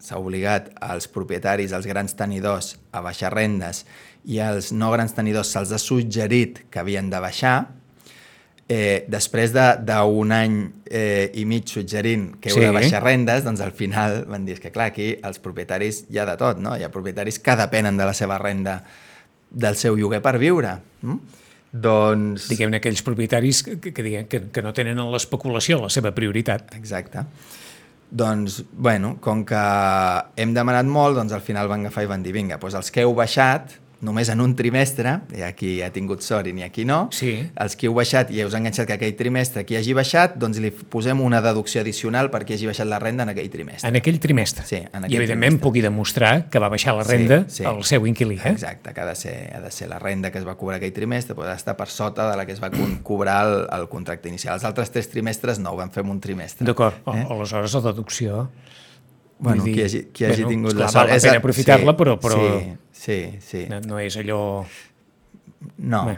[0.05, 3.85] s'ha obligat als propietaris, als grans tenidors, a baixar rendes
[4.29, 7.57] i als no grans tenidors se'ls ha suggerit que havien de baixar,
[8.69, 10.59] eh, després d'un de, any
[10.91, 12.65] eh, i mig suggerint que heu Sí.
[12.65, 16.19] de baixar rendes, doncs al final van dir "És que clar, aquí els propietaris hi
[16.19, 16.77] ha de tot, no?
[16.77, 18.83] Hi ha propietaris que depenen de la seva renda
[19.51, 20.79] del seu lloguer per viure.
[21.03, 21.19] Mm?
[21.75, 22.49] Doncs...
[22.49, 26.75] Diguem-ne aquells propietaris que, que, que, que, que no tenen en l'especulació la seva prioritat.
[26.77, 27.25] Exacte.
[28.15, 29.61] Doncs, bueno, com que
[30.39, 33.03] hem demanat molt, doncs al final van agafar i van dir, vinga, doncs els que
[33.03, 33.75] heu baixat,
[34.05, 37.09] només en un trimestre, hi ha qui ha tingut sort i n'hi ha qui no,
[37.13, 37.33] Sí.
[37.57, 40.59] els que heu baixat i us ha enganxat que aquell trimestre qui hagi baixat, doncs
[40.63, 43.89] li posem una deducció addicional perquè hagi baixat la renda en aquell trimestre.
[43.89, 44.65] En aquell trimestre.
[44.69, 45.63] Sí, en I, aquell evidentment, trimestre.
[45.65, 47.65] pugui demostrar que va baixar la renda Sí, sí.
[47.65, 48.37] al seu inquilí.
[48.45, 48.53] Eh?
[48.53, 50.93] Exacte, que ha de, ser, ha de ser la renda que es va cobrar aquell
[50.93, 52.71] trimestre, però ha d'estar per sota de la que es va
[53.03, 54.55] cobrar el, el contracte inicial.
[54.55, 56.67] Els altres tres trimestres no, ho vam fer en un trimestre.
[56.67, 56.95] D'acord.
[57.15, 57.27] Eh?
[57.31, 58.49] Aleshores, la deducció...
[59.39, 61.09] Bueno, dir, qui hagi, qui hagi bueno, tingut esclar, la sort...
[61.11, 63.65] Val la pena aprofitar-la, sí, però, però Sí, sí, sí.
[63.69, 64.39] no, no és allò...
[65.79, 66.15] No, Bé.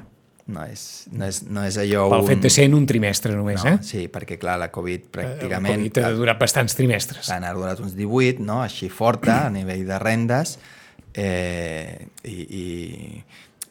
[0.52, 2.06] no és, no és, no és allò...
[2.12, 2.30] Pel un...
[2.30, 3.78] fet de ser en un trimestre només, no, eh?
[3.86, 7.30] Sí, perquè clar, la Covid La pràcticament Covid ha durat bastants trimestres.
[7.34, 8.60] han durat uns 18, no?
[8.66, 10.58] així forta a nivell de rendes
[11.16, 12.66] eh, i, i,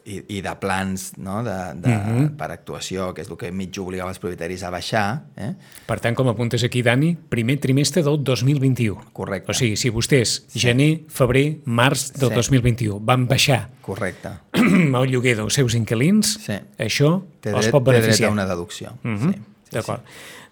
[0.06, 1.42] i, i de plans no?
[1.42, 2.36] de, de, Mhm.
[2.38, 5.24] per actuació, que és el que mig obligava els propietaris a baixar.
[5.36, 5.52] Eh?
[5.86, 9.00] Per tant, com apuntes aquí, Dani, primer trimestre del 2021.
[9.12, 9.50] Correcte.
[9.50, 12.34] O sigui, si vostès, gener, febrer, març del Sí.
[12.36, 14.28] 2021, van baixar Correcte.
[14.54, 16.54] el lloguer dels seus inquilins, Sí.
[16.78, 18.28] això Té els dret, pot té dret beneficiar.
[18.30, 18.92] a una deducció.
[19.02, 20.02] Mhm, sí, sí, D'acord.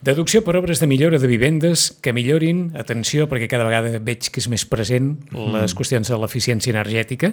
[0.05, 4.43] Deducció per obres de millora de vivendes que millorin, atenció, perquè cada vegada veig que
[4.43, 7.31] és més present les qüestions de l'eficiència energètica,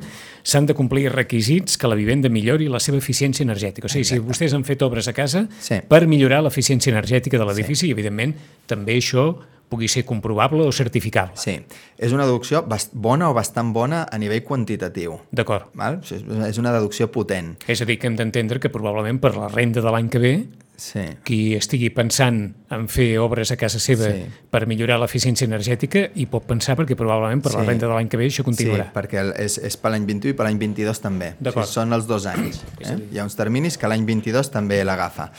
[0.47, 3.89] s'han de complir requisits que la vivenda millori la seva eficiència energètica.
[3.89, 5.81] O sigui, si vostès han fet obres a casa Sí.
[5.85, 9.35] per millorar l'eficiència energètica de l'edifici, i evidentment també això
[9.67, 11.35] pugui ser comprovable o certificable.
[11.35, 11.59] Sí,
[11.97, 15.19] és una deducció bona o bastant bona a nivell quantitatiu.
[15.31, 15.75] D'acord.
[16.07, 17.57] És una deducció potent.
[17.67, 20.35] És a dir, que hem d'entendre que probablement per la renda de l'any que ve
[20.81, 21.01] Sí.
[21.23, 24.23] qui estigui pensant en fer obres a casa seva Sí.
[24.49, 27.67] per millorar l'eficiència energètica i pot pensar perquè probablement per la Sí.
[27.67, 28.85] renda de l'any que ve això continuarà.
[28.87, 31.35] Sí, perquè és, és per l'any 21 i per l'any 22 també.
[31.39, 32.63] O sigui, són els dos anys.
[32.79, 32.97] Eh?
[33.11, 35.29] Hi ha uns terminis que l'any 22 també l'agafa.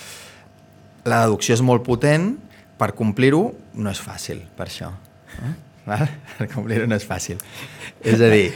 [1.04, 2.36] La deducció és molt potent,
[2.78, 4.92] per complir-ho no és fàcil, per això.
[5.42, 5.54] Eh?
[5.86, 6.06] Val?
[6.54, 7.40] Complir-ho no és fàcil.
[8.02, 8.48] És a dir,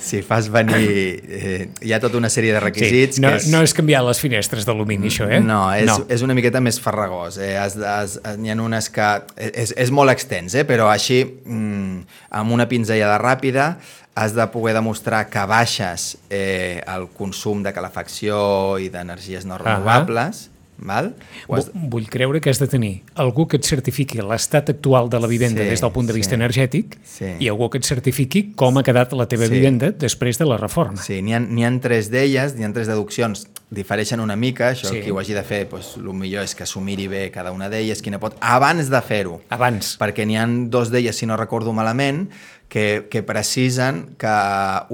[0.00, 0.80] si fas venir...
[0.80, 3.24] Eh, hi ha tota una sèrie de requisits sí.
[3.24, 3.48] no, que és...
[3.52, 5.40] no és canviar les finestres d'alumini, això, eh?
[5.44, 6.04] No, és, no.
[6.12, 7.40] és una miqueta més farragós.
[7.40, 7.54] Eh?
[7.60, 9.08] Has, has, N'hi ha unes que...
[9.50, 10.66] És, és molt extens, eh?
[10.68, 13.72] però així, mm, amb una pinzellada ràpida,
[14.20, 18.40] has de poder demostrar que baixes eh, el consum de calefacció
[18.82, 20.49] i d'energies no renovables,
[20.80, 21.14] val?
[21.48, 25.20] Has, Vu- Vull creure que has de tenir algú que et certifiqui l'estat actual de
[25.20, 26.40] la vivenda Sí, des del punt de vista sí.
[26.40, 27.26] energètic Sí.
[27.38, 29.52] i algú que et certifiqui com ha quedat la teva Sí.
[29.52, 30.96] vivenda després de la reforma.
[31.02, 31.38] Sí, n'hi ha,
[31.68, 35.00] ha tres d'elles, n'hi ha tres deduccions, difereixen una mica, això Sí.
[35.00, 37.68] qui ho hagi de fer, doncs, el millor és que s'ho miri bé cada una
[37.68, 38.36] d'elles, quina pot...
[38.40, 39.96] Abans de fer-ho, Abans.
[39.98, 42.30] perquè n'hi han dos d'elles, si no recordo malament,
[42.70, 44.30] que, que precisen que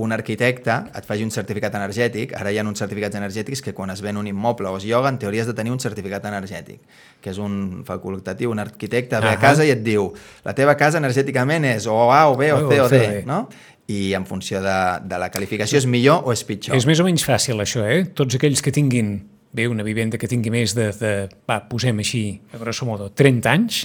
[0.00, 2.32] un arquitecte et faci un certificat energètic.
[2.34, 5.12] Ara hi ha uns certificats energètics que quan es ven un immoble o es lloga,
[5.12, 6.80] en teoria has de tenir un certificat energètic,
[7.20, 9.36] que és un facultatiu, un arquitecte ve Ahà.
[9.36, 10.08] a casa i et diu
[10.42, 13.10] la teva casa energèticament és o A o B o O C o C D,
[13.18, 13.24] D.
[13.28, 13.44] no?
[13.92, 16.74] I en funció de, de la qualificació és millor o és pitjor.
[16.74, 18.06] És més o menys fàcil, això, eh?
[18.16, 19.18] Tots aquells que tinguin
[19.52, 21.12] bé, una vivenda que tingui més de, de
[21.48, 23.84] va, posem així, a grosso modo, 30 anys,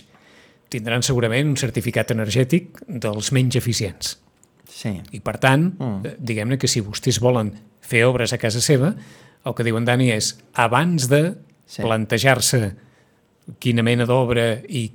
[0.72, 4.16] tindran segurament un certificat energètic dels menys eficients.
[4.72, 4.96] Sí.
[5.12, 6.16] I per tant, mm.
[6.18, 7.52] diguem-ne que si vostès volen
[7.84, 8.94] fer obres a casa seva,
[9.46, 11.24] el que diuen Dani és, abans de
[11.72, 11.80] Sí.
[11.86, 12.74] plantejar-se
[13.64, 14.90] quina mena d'obra i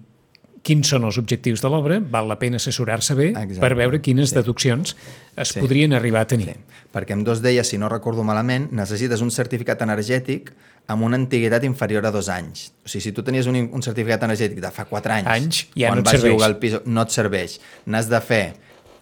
[0.66, 3.60] quins són els objectius de l'obra, val la pena assessorar-se bé Exacte.
[3.62, 4.34] per veure quines Sí.
[4.40, 4.96] deduccions
[5.36, 5.60] es Sí.
[5.60, 6.48] podrien arribar a tenir.
[6.56, 6.88] Sí.
[6.92, 10.52] Perquè amb dos d'elles, si no recordo malament, necessites un certificat energètic
[10.88, 12.72] amb una antiguitat inferior a dos anys.
[12.84, 15.88] O sigui, si tu tenies un, un certificat energètic de fa quatre anys, Anys, ja
[15.88, 16.32] quan no et vas serveix.
[16.32, 17.60] llogar el pis, no et serveix.
[17.86, 18.54] N'has de fer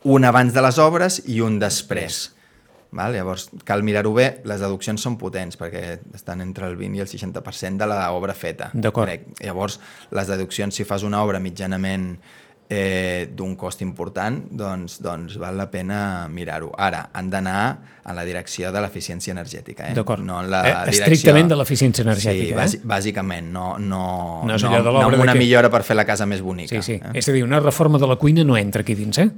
[0.04, 2.32] un abans de les obres i un després.
[2.94, 3.12] Val?
[3.16, 4.28] Llavors, cal mirar-ho bé.
[4.48, 8.70] Les deduccions són potents perquè estan entre el 20 i el 60% de l'obra feta.
[8.72, 9.10] D'acord.
[9.42, 9.80] Llavors,
[10.14, 12.12] les deduccions, si fas una obra mitjanament
[12.70, 16.70] eh, d'un cost important, doncs, doncs val la pena mirar-ho.
[16.80, 17.58] Ara, han d'anar
[18.08, 19.90] en la direcció de l'eficiència energètica.
[19.90, 19.94] Eh?
[19.96, 20.24] D'acord.
[20.24, 21.04] No en la Eh, direcció...
[21.04, 22.56] estrictament de l'eficiència energètica, Sí, eh?
[22.56, 23.50] bàsi bàsicament.
[23.52, 26.74] No, no, No no, no una que- millora per fer la casa més bonica.
[26.80, 26.92] Sí, sí.
[27.02, 27.10] Eh?
[27.20, 29.28] És a dir, una reforma de la cuina no entra aquí dins, eh?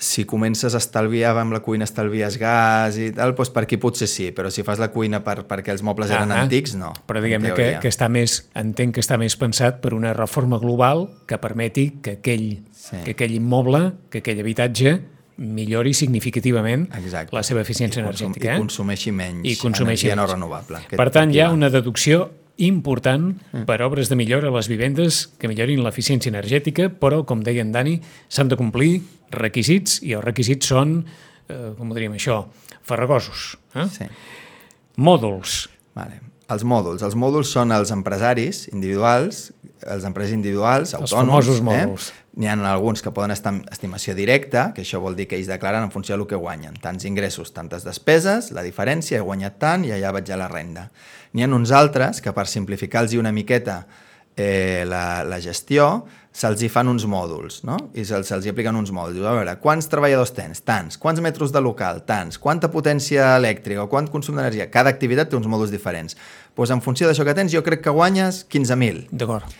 [0.00, 4.08] Si comences a estalviar amb la cuina, estalvies gas i tal, doncs per aquí potser
[4.08, 6.46] sí, però si fas la cuina per, perquè els mobles eren Ahà.
[6.46, 6.94] antics, no.
[7.06, 10.56] Però en diguem-ne que, que està més, entenc que està més pensat per una reforma
[10.58, 12.96] global que permeti que aquell, Sí.
[13.04, 15.02] que aquell immoble, que aquell habitatge
[15.36, 17.36] millori significativament Exacte.
[17.36, 18.52] la seva eficiència I consum- energètica.
[18.52, 18.58] I eh?
[18.58, 20.32] consumeixi menys I consumeixi energia no menys.
[20.34, 20.76] renovable.
[20.78, 22.30] Aquest- Per tant, hi ha una deducció
[22.66, 23.64] important Mm.
[23.66, 27.72] per obres de millora a les vivendes que millorin l'eficiència energètica, però, com deia en
[27.72, 31.04] Dani, s'han de complir requisits i els requisits són,
[31.48, 32.44] eh, com ho diríem això,
[32.82, 33.56] farragosos.
[33.74, 33.86] Eh?
[33.90, 34.04] Sí.
[34.96, 35.68] Mòduls.
[35.96, 36.20] Vale.
[36.50, 37.02] Els mòduls.
[37.06, 39.52] Els mòduls són els empresaris individuals,
[39.86, 41.30] els empresaris individuals, Els autònoms.
[41.46, 42.08] famosos mòduls.
[42.10, 42.19] Eh?
[42.38, 45.48] N'hi ha alguns que poden estar en estimació directa, que això vol dir que ells
[45.50, 46.76] declaren en funció del que guanyen.
[46.78, 50.86] Tants ingressos, tantes despeses, la diferència, he guanyat tant i allà vaig a la renda.
[51.34, 53.82] N'hi ha uns altres que per simplificar-los una miqueta
[54.36, 57.76] eh, la, la gestió, se'ls hi fan uns mòduls, no?
[57.98, 59.18] I se'ls se hi apliquen uns mòduls.
[59.26, 60.62] A veure, quants treballadors tens?
[60.66, 60.98] Tants.
[61.00, 62.04] Quants metres de local?
[62.06, 62.38] Tants.
[62.38, 64.70] Quanta potència elèctrica o quant consum d'energia?
[64.70, 66.16] Cada activitat té uns mòduls diferents.
[66.56, 69.10] Doncs en funció d'això que tens, jo crec que guanyes 15.000.
[69.10, 69.50] D'acord.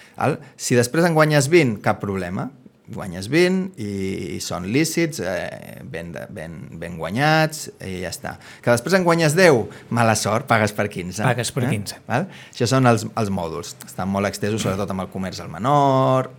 [0.61, 2.51] Si després en guanyes 20, cap problema.
[2.91, 3.91] Guanyes 20 i,
[4.35, 8.33] i són lícits, eh, ben, ben, ben guanyats i ja està.
[8.65, 9.63] Que després en guanyes 10,
[9.95, 11.23] mala sort, pagues per 15.
[11.23, 12.03] Pagues per 15.
[12.11, 12.27] Val?
[12.51, 13.77] Això són els, els mòduls.
[13.87, 16.33] Estan molt extesos, sobretot amb el comerç al menor.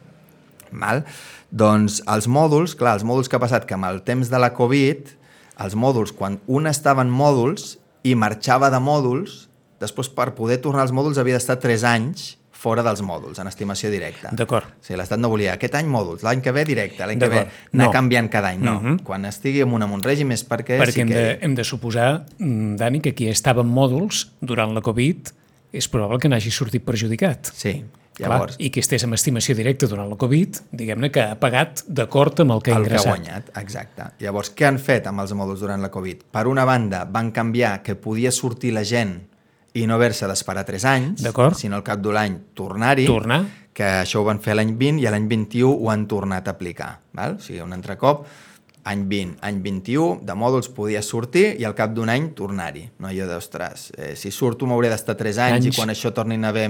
[0.72, 1.04] Val?
[1.52, 4.54] Doncs els mòduls, clar, els mòduls que ha passat que amb el temps de la
[4.56, 5.16] Covid,
[5.62, 9.48] els mòduls, quan un estava en mòduls i marxava de mòduls,
[9.82, 13.90] després per poder tornar als mòduls havia d'estar 3 anys fora dels mòduls, en estimació
[13.90, 14.30] directa.
[14.38, 14.68] D'acord.
[14.70, 17.40] O sigui, l'Estat no volia aquest any mòduls, l'any que ve directe, l'any que ve
[17.74, 17.92] anar No.
[17.92, 18.60] canviant cada any.
[18.62, 19.00] No, Mhm.
[19.04, 21.14] quan estigui en un, en un règim és perquè, Perquè sí hem, que...
[21.16, 25.32] de, hem de suposar, mm, Dani, que qui estava en mòduls durant la Covid
[25.74, 27.50] és probable que n'hagi sortit perjudicat.
[27.56, 27.84] Sí,
[28.22, 28.58] Clar, llavors...
[28.62, 32.56] I que estés amb estimació directa durant la Covid, diguem-ne que ha pagat d'acord amb
[32.56, 33.12] el que ha el que ha ingressat.
[33.16, 34.08] guanyat, exacte.
[34.24, 36.24] Llavors, què han fet amb els mòduls durant la Covid?
[36.32, 39.18] Per una banda, van canviar que podia sortir la gent
[39.74, 41.26] i no haver-se d'esperar 3 anys,
[41.58, 43.42] sinó al cap de l'any tornar-hi, Tornar.
[43.74, 46.56] que això ho van fer l'any 20 i a l'any 21 ho han tornat a
[46.58, 47.00] aplicar.
[47.16, 47.38] Val?
[47.40, 48.26] O sigui, un altre cop,
[48.84, 52.88] any 20, any 21, de mòduls podia sortir i al cap d'un any tornar-hi.
[53.00, 55.70] No allò d'ostres, eh, si surto m'hauré d'estar 3 anys, Anys.
[55.70, 56.66] i quan això tornin a haver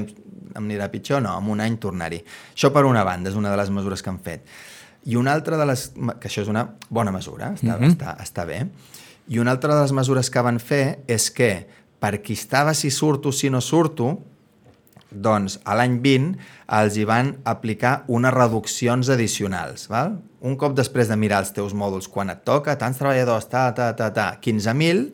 [0.55, 2.21] em anirà pitjor, no, en un any tornar-hi.
[2.53, 4.45] Això per una banda, és una de les mesures que han fet.
[5.05, 5.91] I una altra de les...
[6.19, 7.91] que això és una bona mesura, està, mm -hmm.
[7.95, 8.67] està, està bé.
[9.27, 11.67] I una altra de les mesures que van fer és que
[11.99, 14.19] per qui estava si surto, si no surto,
[15.11, 16.35] doncs a l'any 20
[16.79, 19.87] els hi van aplicar unes reduccions addicionals.
[19.91, 20.17] Val?
[20.41, 23.91] Un cop després de mirar els teus mòduls quan et toca, tants treballadors, ta, ta,
[23.97, 25.09] ta, ta, 15.000,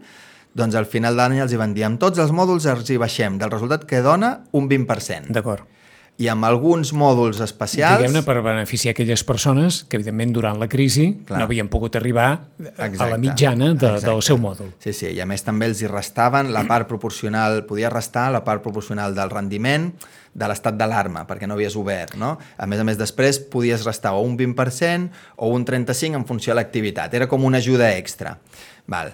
[0.57, 3.41] doncs al final d'any els hi van dir amb tots els mòduls els hi baixem
[3.41, 5.33] del resultat que dona un 20%.
[5.35, 5.76] D'acord
[6.17, 8.01] i amb alguns mòduls especials...
[8.01, 11.37] Diguem-ne per beneficiar aquelles persones que, evidentment, durant la crisi Clar.
[11.37, 14.71] no havien pogut arribar exacte, a la mitjana de, del seu mòdul.
[14.81, 18.41] Sí, sí, i a més també els hi restaven la part proporcional, podia restar la
[18.47, 19.91] part proporcional del rendiment
[20.37, 22.35] de l'estat d'alarma, perquè no havies obert, no?
[22.57, 26.53] A més a més, després podies restar o un 20% o un 35% en funció
[26.53, 27.13] de l'activitat.
[27.13, 28.39] Era com una ajuda extra.
[28.87, 29.13] Val.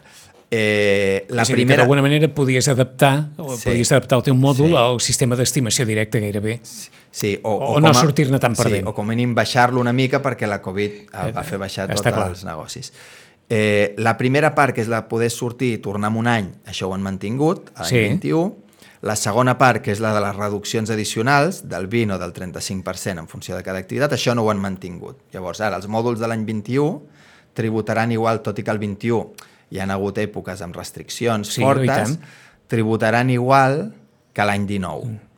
[0.56, 1.80] Eh, la és dir, primera...
[1.80, 3.72] que d'alguna manera podies adaptar o sí.
[3.72, 4.76] podies adaptar el teu mòdul sí.
[4.78, 6.60] al sistema d'estimació directa gairebé.
[7.10, 8.84] Sí, o, o, o no sortir-ne tan perdent.
[8.84, 12.06] Sí, o com a mínim baixar-lo una mica perquè la Covid va fer baixar tots
[12.06, 12.92] els negocis.
[13.50, 16.90] Eh, la primera part, que és la poder sortir i tornar en un any, això
[16.90, 18.04] ho han mantingut, l'any sí.
[18.14, 18.44] 21.
[19.10, 23.26] La segona part, que és la de les reduccions addicionals, del 20 o del 35%
[23.26, 25.18] en funció de cada activitat, això no ho han mantingut.
[25.34, 27.02] Llavors, ara, els mòduls de l'any 21
[27.58, 32.18] tributaran igual, tot i que el 21 hi han hagut èpoques amb restriccions sí, fortes,
[32.70, 33.88] tributaran igual
[34.34, 35.08] que l'any 19.
[35.10, 35.32] Mm.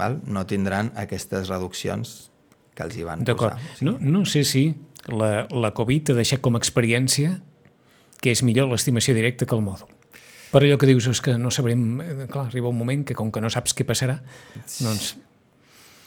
[0.00, 0.18] Val?
[0.28, 2.30] No tindran aquestes reduccions
[2.76, 3.56] que els hi van posar.
[3.78, 3.88] Sí.
[3.88, 4.68] No, no sé si
[5.08, 7.38] la, la Covid ha deixat com a experiència
[8.20, 9.88] que és millor l'estimació directa que el mòdul.
[10.50, 11.82] Per allò que dius és que no sabrem...
[12.04, 14.20] Eh, clar, arriba un moment que com que no saps què passarà,
[14.82, 15.14] doncs...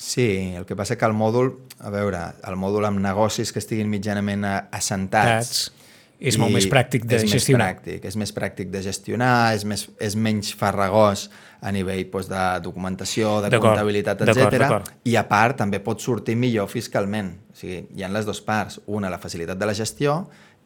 [0.03, 0.25] Sí,
[0.59, 4.43] el que passa que el mòdul, a veure, el mòdul amb negocis que estiguin mitjanament
[4.45, 5.82] assentats, Tats
[6.19, 7.73] és molt més pràctic de és gestionar.
[7.73, 11.27] Més pràctic, és més pràctic de gestionar, és, més, és menys farragós
[11.61, 14.79] a nivell doncs, de documentació, de comptabilitat, etc.
[15.09, 17.33] I a part també pot sortir millor fiscalment.
[17.51, 18.79] O sigui, hi ha les dues parts.
[18.87, 20.23] Una, la facilitat de la gestió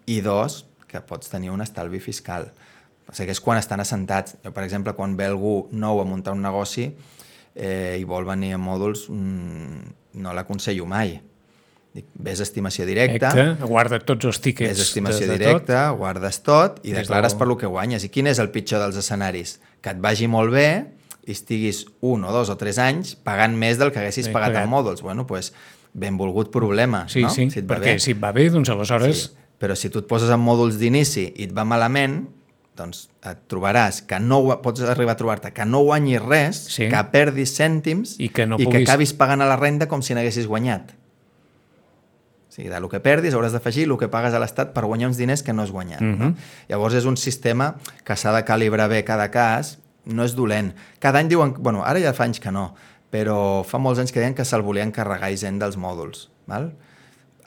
[0.08, 2.50] i dos, que pots tenir un estalvi fiscal.
[3.08, 4.38] O sigui, és quan estan assentats.
[4.44, 6.92] Jo, per exemple, quan ve algú nou a muntar un negoci
[7.56, 11.18] eh, i vol venir a mòduls, mmm, no l'aconsello mai
[12.14, 13.32] ves estimació directa...
[13.34, 14.74] Directe, guarda tots els tíquets.
[14.76, 15.98] Ves estimació de, de directa, tot.
[16.02, 18.06] guardes tot i declares per lo que guanyes.
[18.08, 19.58] I quin és el pitjor dels escenaris?
[19.82, 20.70] Que et vagi molt bé
[21.28, 24.54] i estiguis un o dos o tres anys pagant més del que haguessis sí, pagat
[24.54, 24.68] pagat.
[24.68, 25.04] en mòduls.
[25.06, 27.34] Bueno, doncs, pues, benvolgut problema, sí, no?
[27.34, 28.00] Sí, si perquè bé.
[28.04, 29.28] si et va bé, doncs aleshores...
[29.28, 29.44] Sí.
[29.58, 32.20] Però si tu et poses en mòduls d'inici i et va malament,
[32.78, 36.86] doncs et trobaràs que no pots arribar a trobar-te que no guanyis res, sí.
[36.92, 38.86] que perdis cèntims i que, no i puguis...
[38.86, 40.94] que acabis pagant a la renda com si n'haguessis guanyat
[42.58, 45.46] sigui, del que perdis hauràs d'afegir el que pagues a l'Estat per guanyar uns diners
[45.46, 46.02] que no has guanyat.
[46.02, 46.18] Uh -huh.
[46.18, 46.30] no?
[46.30, 46.36] Mhm.
[46.70, 50.74] Llavors és un sistema que s'ha de calibrar bé cada cas, no és dolent.
[51.00, 52.74] Cada any diuen, bueno, ara ja fa anys que no,
[53.12, 56.30] però fa molts anys que deien que se'l volien carregar gent dels mòduls.
[56.48, 56.74] Val?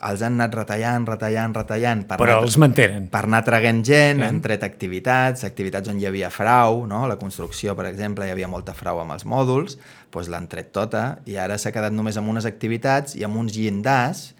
[0.09, 2.03] els han anat retallant, retallant, retallant.
[2.09, 3.07] Per Però anar, els mantenen.
[3.13, 4.27] Per anar traguent gent, eh?
[4.27, 7.03] han tret activitats, activitats on hi havia frau, no?
[7.09, 9.77] la construcció, per exemple, hi havia molta frau amb els mòduls,
[10.11, 13.53] doncs l'han tret tota i ara s'ha quedat només amb unes activitats i amb uns
[13.57, 14.31] llindars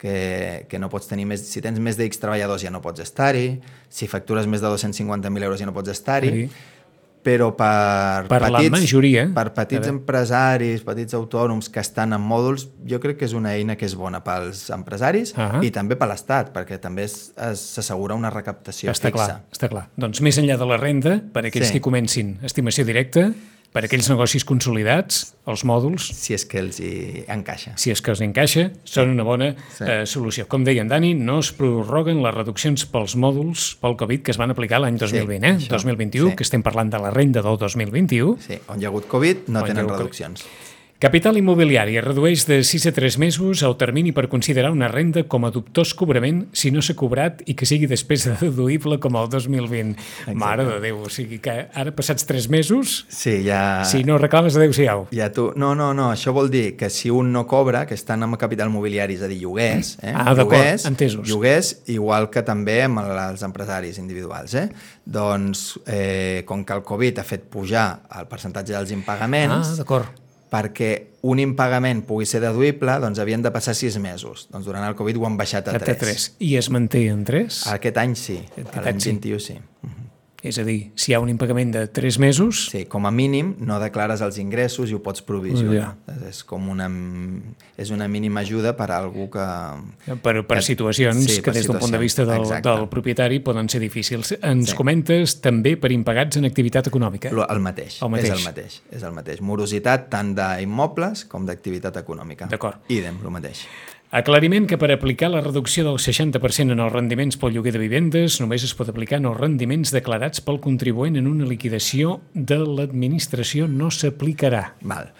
[0.00, 1.44] que, que no pots tenir més...
[1.50, 3.60] Si tens més de X treballadors ja no pots estar-hi,
[3.92, 6.46] si factures més de 250.000 euros ja no pots estar-hi, sí.
[7.26, 12.70] però per, per petits, la majoria, per petits empresaris, petits autònoms que estan en mòduls,
[12.88, 15.62] jo crec que és una eina que és bona pels empresaris uh -huh.
[15.68, 19.26] i també per l'Estat, perquè també s'assegura una recaptació està fixa.
[19.26, 19.88] Clar, està clar.
[19.96, 21.72] Doncs més enllà de la renda, per aquells sí.
[21.74, 23.32] que comencin estimació directa,
[23.70, 26.08] per aquells negocis consolidats, els mòduls...
[26.18, 27.76] Si és que els hi encaixa.
[27.78, 29.84] Si és que els encaixa, són una bona sí.
[29.86, 30.48] eh, solució.
[30.50, 34.40] Com deia en Dani, no es prorroguen les reduccions pels mòduls pel Covid que es
[34.40, 35.54] van aplicar l'any 2020, sí, eh?
[35.60, 35.78] Això.
[35.78, 36.38] 2021, sí.
[36.38, 38.34] que estem parlant de la renda del 2021.
[38.48, 40.42] Sí, on hi ha hagut Covid no tenen reduccions.
[40.46, 40.69] COVID.
[41.00, 45.46] Capital Immobiliari redueix de 6 a 3 mesos el termini per considerar una renda com
[45.48, 49.30] a dubtós cobrament si no s'ha cobrat i que sigui després de deduïble com el
[49.32, 49.94] 2020.
[49.96, 50.34] Exacte.
[50.36, 53.80] Mare de Déu, o sigui que ara passats 3 mesos, sí, ja...
[53.88, 55.06] si no reclames, adeu-siau.
[55.16, 55.48] Ja tu...
[55.56, 58.68] No, no, no, això vol dir que si un no cobra, que estan amb capital
[58.68, 60.12] immobiliari, és a dir, lloguers, eh?
[60.12, 61.24] ah, lloguers, entesos.
[61.24, 64.68] lloguers, igual que també amb els empresaris individuals, eh?
[65.08, 70.26] doncs eh, com que el Covid ha fet pujar el percentatge dels impagaments, ah, d'acord
[70.50, 70.90] perquè
[71.30, 74.46] un impagament pugui ser deduïble, doncs havien de passar sis mesos.
[74.50, 75.98] Doncs durant el Covid ho han baixat a 3.
[76.00, 76.28] 3.
[76.46, 77.62] I es manté en 3?
[77.76, 79.58] Aquest any sí, l'any 21 sí.
[79.60, 79.99] Uh -huh.
[80.42, 83.54] És a dir, si hi ha un impagament de 3 mesos, Sí, com a mínim
[83.60, 85.96] no declares els ingressos i ho pots provisionar.
[86.06, 86.14] Ja.
[86.30, 86.88] És com una,
[87.76, 89.44] és una mínima ajuda per a algú que...
[90.22, 92.68] per, per que- situacions sí, que per des d'un punt de vista del, exacte.
[92.68, 94.32] del propietari poden ser difícils.
[94.40, 94.76] Ens Sí.
[94.76, 97.28] comentes també per impagats en activitat econòmica.
[97.30, 98.30] El mateix, El mateix.
[98.30, 99.40] és el mateix, és el mateix.
[99.40, 102.46] Morositat tant d'immobles com d'activitat econòmica.
[102.48, 102.80] D'acord.
[102.88, 103.66] Idem, el mateix.
[104.10, 108.40] Aclariment que per aplicar la reducció del 60% en els rendiments pel lloguer de vivendes
[108.42, 113.68] només es pot aplicar en els rendiments declarats pel contribuent en una liquidació de l'administració
[113.70, 114.72] no s'aplicarà.
[114.82, 115.12] Val.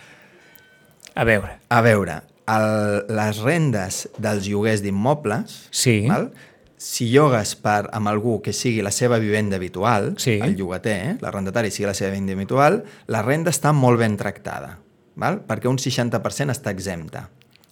[1.15, 2.19] A veure, A veure,
[2.51, 6.07] el, les rendes dels lloguers d'immobles, Sí.
[6.09, 6.33] val?
[6.81, 10.41] si llogues per, amb algú que sigui la seva vivenda habitual, Sí.
[10.43, 11.17] el llogater, eh?
[11.21, 14.79] l'arrendatari sigui la seva vivenda habitual, la renda està molt ben tractada,
[15.15, 15.43] val?
[15.47, 17.29] perquè un 60% està exempta.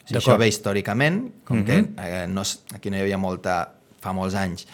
[0.08, 2.44] Si això ve històricament, com que eh, no,
[2.74, 3.58] aquí no hi havia molta,
[4.00, 4.64] fa molts anys,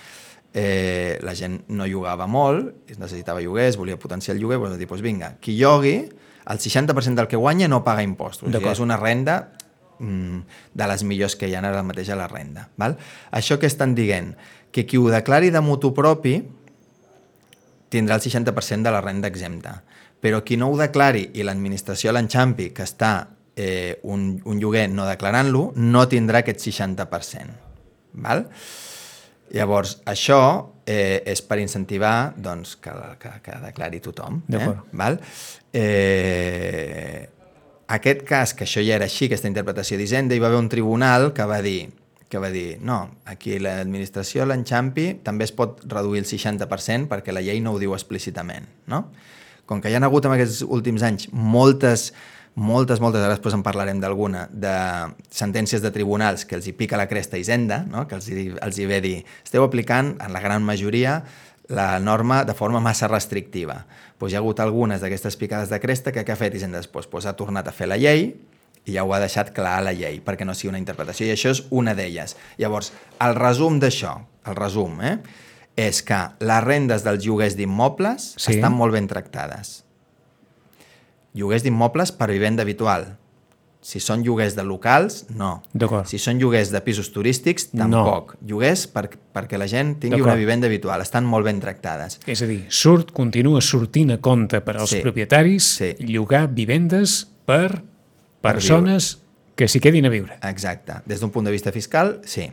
[0.54, 4.78] eh, la gent no llogava molt, es necessitava lloguer, es volia potenciar el lloguer, doncs
[4.78, 5.96] dir, doncs vinga, qui llogui,
[6.46, 8.46] el 60% del que guanya no paga impostos.
[8.46, 9.40] O sigui, és una renda
[9.98, 10.38] mm,
[10.74, 12.68] de les millors que hi ha ara mateix a la renda.
[12.78, 12.94] Val?
[13.32, 14.34] Això que estan dient?
[14.70, 16.38] Que qui ho declari de mutu propi
[17.90, 19.80] tindrà el 60% de la renda exempta.
[20.20, 25.06] Però qui no ho declari i l'administració l'enxampi que està eh, un, un lloguer no
[25.08, 27.60] declarant-lo, no tindrà aquest 60%.
[28.24, 28.46] Val?
[29.54, 30.40] Llavors, això
[30.86, 34.42] eh, és per incentivar doncs, que, que, que declari tothom.
[34.50, 34.70] Eh?
[34.98, 35.18] Val?
[35.72, 37.26] Eh,
[37.94, 41.32] aquest cas, que això ja era així, aquesta interpretació d'Hisenda, hi va haver un tribunal
[41.36, 41.92] que va dir
[42.34, 47.44] que va dir, no, aquí l'administració, l'enxampi, també es pot reduir el 60% perquè la
[47.44, 49.04] llei no ho diu explícitament, no?
[49.70, 52.08] Com que hi ha hagut en aquests últims anys moltes,
[52.54, 54.74] moltes, moltes, ara després en parlarem d'alguna, de
[55.34, 58.06] sentències de tribunals que els hi pica la cresta Hisenda, no?
[58.08, 61.22] que els hi, els hi ve dir, esteu aplicant, en la gran majoria,
[61.68, 63.84] la norma de forma massa restrictiva.
[64.18, 67.08] Pues hi ha hagut algunes d'aquestes picades de cresta que què ha fet Hisenda després?
[67.10, 68.28] Pues ha tornat a fer la llei
[68.84, 71.32] i ja ho ha deixat clar a la llei, perquè no sigui una interpretació, i
[71.34, 72.36] això és una d'elles.
[72.60, 72.92] Llavors,
[73.24, 75.16] el resum d'això, el resum, eh,
[75.74, 78.54] és que les rendes dels lloguers d'immobles sí.
[78.54, 79.80] estan molt ben tractades.
[81.34, 83.16] Lloguers d'immobles per vivenda habitual.
[83.84, 85.58] Si són lloguers de locals, no.
[86.08, 87.82] Si són lloguers de pisos turístics, No.
[87.84, 88.36] tampoc.
[88.40, 91.02] Lloguers per, perquè la gent tingui una vivenda habitual.
[91.02, 92.18] Estan molt ben tractades.
[92.26, 95.00] és a dir, surt, continua sortint a compte per als Sí.
[95.02, 95.94] propietaris Sí.
[95.98, 97.82] llogar vivendes per
[98.40, 99.18] Per persones
[99.54, 100.38] que s'hi quedin a viure.
[100.42, 100.94] Exacte.
[101.04, 102.50] Des d'un punt de vista fiscal, sí.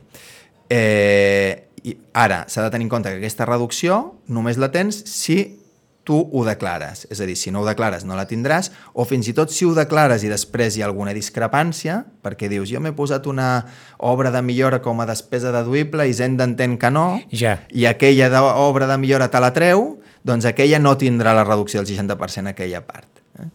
[0.70, 5.60] Eh, i ara, s'ha de tenir en compte que aquesta reducció només la tens si
[6.04, 7.06] tu ho declares.
[7.12, 9.66] És a dir, si no ho declares no la tindràs, o fins i tot si
[9.66, 13.66] ho declares i després hi ha alguna discrepància, perquè dius, jo m'he posat una
[14.00, 17.60] obra de millora com a despesa deduïble i Hisenda entén que no, Ja.
[17.72, 21.88] i aquella obra de millora te la treu, doncs aquella no tindrà la reducció del
[21.98, 23.08] 60% aquella part.
[23.40, 23.48] Eh?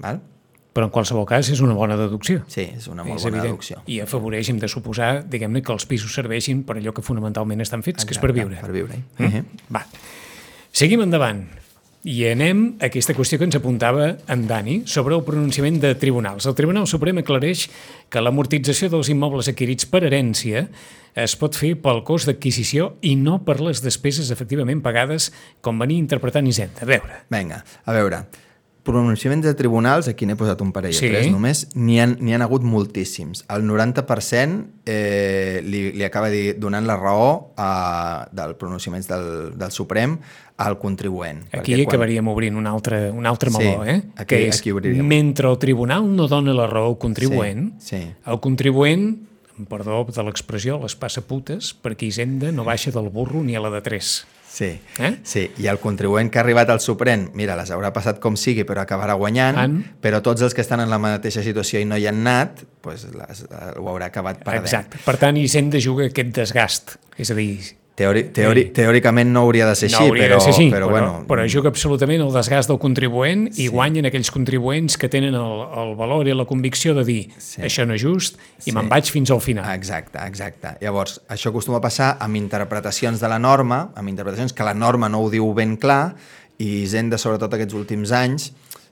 [0.00, 0.20] Val?
[0.72, 2.44] Però en qualsevol cas és una bona deducció.
[2.46, 3.48] Sí, és una molt és bona evident.
[3.50, 3.80] deducció.
[3.90, 7.82] I afavoreix, hem de suposar, diguem-ne, que els pisos serveixin per allò que fonamentalment estan
[7.82, 8.60] fets, que és per Exacte, viure.
[8.60, 9.02] Per viure-hi.
[9.18, 9.26] Mm?
[9.26, 9.44] -huh.
[9.74, 9.84] Va.
[10.72, 11.48] Seguim endavant.
[12.00, 16.46] I anem a aquesta qüestió que ens apuntava en Dani sobre el pronunciament de tribunals.
[16.48, 17.66] El Tribunal Suprem aclareix
[18.08, 20.64] que l'amortització dels immobles adquirits per herència
[21.12, 25.28] es pot fer pel cost d'adquisició i no per les despeses efectivament pagades,
[25.60, 26.86] com venia interpretant Hisenda.
[26.86, 28.24] A veure, Vinga, a veure,
[28.82, 31.06] pronunciaments de tribunals, aquí n'he posat un parell Sí.
[31.06, 33.44] o tres només, n'hi han, han hagut moltíssims.
[33.48, 39.70] El 90% eh, li, li acaba di, donant la raó a, del pronunciaments del, del
[39.70, 40.18] Suprem
[40.56, 41.44] al contribuent.
[41.52, 44.02] aquí quan- acabaríem obrint un altre, un altre Sí, meló, eh?
[44.16, 45.06] aquí- que és, aquí obriríem.
[45.06, 48.10] mentre el tribunal no dona la raó al contribuent, Sí, sí.
[48.26, 49.26] el contribuent,
[49.68, 53.68] perdó de l'expressió, les passa putes, perquè Hisenda no baixa del burro ni a la
[53.70, 54.26] de tres.
[54.50, 55.12] Sí, Eh?
[55.22, 58.64] sí, i el contribuent que ha arribat al Suprem, mira, les haurà passat com sigui,
[58.66, 59.76] però acabarà guanyant, En.
[60.02, 63.06] però tots els que estan en la mateixa situació i no hi han anat, pues,
[63.14, 63.44] les,
[63.78, 64.64] ho haurà acabat perdent.
[64.66, 64.98] Exacte.
[65.06, 66.96] Per tant, Hisenda juga aquest desgast.
[67.16, 67.60] És a dir,
[68.00, 71.10] Teori, teori, teòricament no hauria de ser no així, però, de ser així, però, bueno,
[71.28, 75.92] però juga absolutament el desgast del contribuent i guanyen aquells contribuents que tenen el, el
[75.98, 77.60] valor i la convicció de dir Sí.
[77.66, 78.72] això no és just i Sí.
[78.72, 79.68] me'n vaig fins al final.
[79.74, 80.72] Exacte, exacte.
[80.80, 85.08] Llavors, això acostuma a passar amb interpretacions de la norma, amb interpretacions que la norma
[85.12, 86.14] no ho diu ben clar,
[86.60, 88.50] i Hisenda, sobretot aquests últims anys,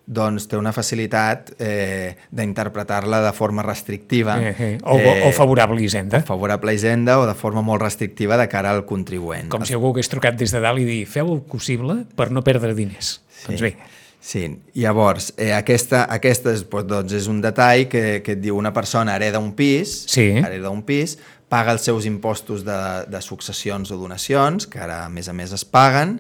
[0.08, 4.38] doncs té una facilitat eh, d'interpretar-la de forma restrictiva.
[4.40, 4.78] Eh, eh.
[4.82, 4.96] O,
[5.28, 6.22] o favorable a Hisenda.
[6.24, 9.50] favorable a Hisenda o de forma molt restrictiva de cara al contribuent.
[9.52, 12.42] Com si algú hagués trucat des de dalt i dir feu el possible per no
[12.42, 13.20] perdre diners.
[13.28, 13.52] Sí.
[13.52, 13.76] Doncs bé,
[14.20, 18.72] Sí, llavors, eh, aquesta, aquesta és, doncs, és un detall que, que et diu una
[18.74, 20.32] persona hereda un pis, Sí.
[20.42, 21.14] hereda un pis,
[21.48, 22.76] paga els seus impostos de,
[23.08, 26.18] de successions o donacions, que ara a més a més es paguen,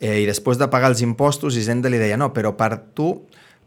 [0.00, 3.12] eh, i després de pagar els impostos, Hisenda li deia, no, però per tu,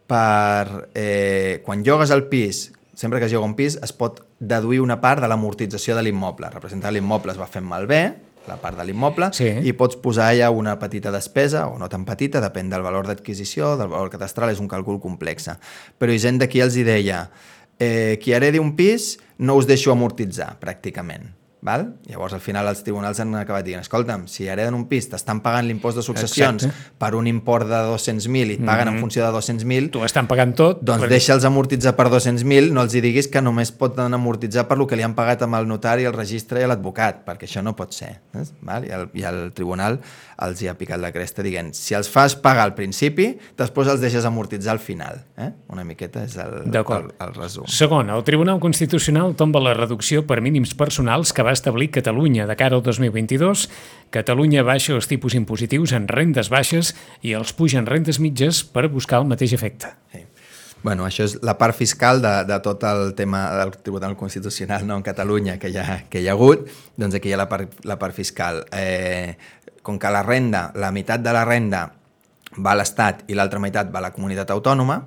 [0.08, 4.82] per, eh, quan llogues el pis, sempre que es lloga un pis, es pot deduir
[4.82, 6.50] una part de l'amortització de l'immoble.
[6.52, 8.04] Representar l'immoble es va fent malbé,
[8.48, 9.48] la part de l'immoble, Sí.
[9.64, 13.78] i pots posar allà una petita despesa, o no tan petita, depèn del valor d'adquisició,
[13.78, 15.50] del valor catastral, és un càlcul complex.
[16.00, 17.30] Però Hisenda aquí els hi deia
[17.80, 21.30] eh, qui heredi un pis no us deixo amortitzar, pràcticament.
[21.62, 21.95] Val?
[22.09, 25.68] Llavors, al final, els tribunals han acabat dient escolta'm, si hereden un pis, t'estan pagant
[25.68, 26.93] l'impost de successions Exacte.
[26.97, 30.55] per un import de 200.000 i et paguen en funció de 200.000, Tu estan pagant
[30.57, 30.82] tot.
[30.82, 34.78] doncs però- deixa'ls amortitzar per 200.000, no els hi diguis que només poden amortitzar per
[34.80, 37.76] lo que li han pagat amb el notari, el registre i l'advocat, perquè això no
[37.76, 38.16] pot ser.
[38.62, 38.86] Val?
[38.86, 39.99] I, el, I el tribunal
[40.41, 44.01] els hi ha picat la cresta dient si els fas pagar al principi, després els
[44.01, 45.22] deixes amortitzar al final.
[45.38, 45.51] Eh?
[45.70, 47.68] Una miqueta és el, el, el resum.
[47.70, 52.56] Segon, el Tribunal Constitucional tomba la reducció per mínims personals que va establir Catalunya de
[52.56, 53.68] cara al 2022.
[54.12, 58.88] Catalunya baixa els tipus impositius en rendes baixes i els puja en rendes mitges per
[58.89, 59.93] buscar el mateix efecte.
[60.12, 60.26] Sí.
[60.82, 64.97] Bueno, això és la part fiscal de, de tot el tema del Tribunal Constitucional no,
[64.97, 66.66] en Catalunya que hi ha, que hi ha hagut,
[66.97, 68.64] doncs aquí hi ha la part, la part fiscal.
[68.74, 69.38] Eh,
[69.86, 71.86] com que la renda, la meitat de la renda
[72.58, 74.97] va a l'Estat i l'altra meitat va a la comunitat autònoma,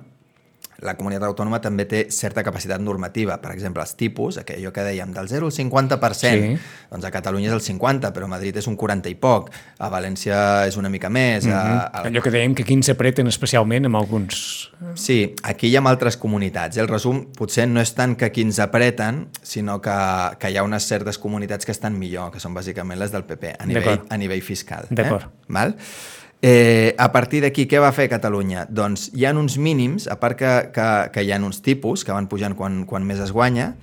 [0.83, 3.37] la comunitat autònoma també té certa capacitat normativa.
[3.41, 6.57] Per exemple, els tipus, allò que dèiem, del 0 al 50%, Sí.
[6.91, 9.89] doncs a Catalunya és el 50%, però a Madrid és un 40 i poc, a
[9.89, 13.85] València és una mica més, a, a, Allò que dèiem que aquí ens apreten especialment
[13.85, 14.71] amb alguns...
[14.95, 16.77] Sí, aquí hi ha altres comunitats.
[16.77, 16.81] eh?
[16.81, 19.95] El resum potser no és tant que aquí ens apreten, sinó que,
[20.39, 23.55] que hi ha unes certes comunitats que estan millor, que són bàsicament les del PP,
[23.59, 24.85] a nivell, a nivell fiscal.
[24.89, 25.23] D'acord.
[25.23, 25.45] Eh?
[25.47, 25.75] Val?
[26.41, 28.65] Eh, a partir d'aquí, què va fer Catalunya?
[28.69, 32.13] Doncs hi ha uns mínims, a part que, que, que hi ha uns tipus que
[32.13, 33.73] van pujant quan, quan més es guanya,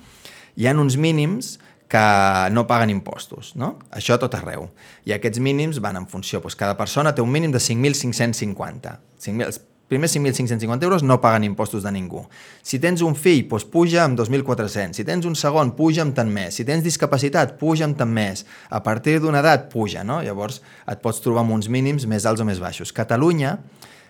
[0.55, 1.57] hi ha uns mínims
[1.93, 2.05] que
[2.53, 3.75] no paguen impostos, no?
[3.93, 4.69] Això tot arreu.
[5.05, 8.97] I aquests mínims van en funció, doncs cada persona té un mínim de 5.550.
[9.21, 9.59] 5.000 els
[9.93, 12.25] primers 5.550 euros no paguen impostos de ningú.
[12.65, 14.97] Si tens un fill, doncs puja amb 2.400.
[14.97, 16.57] Si tens un segon, puja amb tant més.
[16.57, 18.47] Si tens discapacitat, puja amb tant més.
[18.73, 20.23] A partir d'una edat, puja, no?
[20.25, 22.93] Llavors et pots trobar amb uns mínims més alts o més baixos.
[22.95, 23.59] Catalunya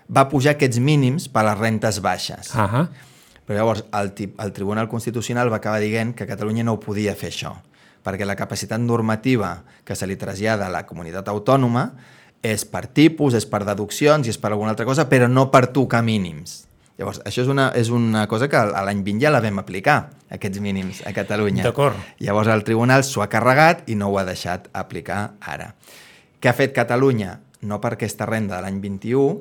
[0.07, 2.53] va pujar aquests mínims per les rentes baixes.
[2.55, 2.87] Ahà.
[3.43, 7.31] Però llavors el, el Tribunal Constitucional va acabar dient que Catalunya no ho podia fer
[7.33, 7.51] això,
[8.03, 11.89] perquè la capacitat normativa que se li trasllada a la comunitat autònoma
[12.43, 15.67] és per tipus, és per deduccions i és per alguna altra cosa, però no per
[15.73, 16.65] tocar mínims.
[16.99, 20.11] Llavors, això és una, és una cosa que a l'any 20 ja la vam aplicar,
[20.29, 21.63] aquests mínims, a Catalunya.
[21.65, 21.97] D'acord.
[22.21, 25.71] Llavors el tribunal s'ho ha carregat i no ho ha deixat aplicar ara.
[26.39, 27.39] Què ha fet Catalunya?
[27.63, 29.39] No per aquesta renda de l'any 21,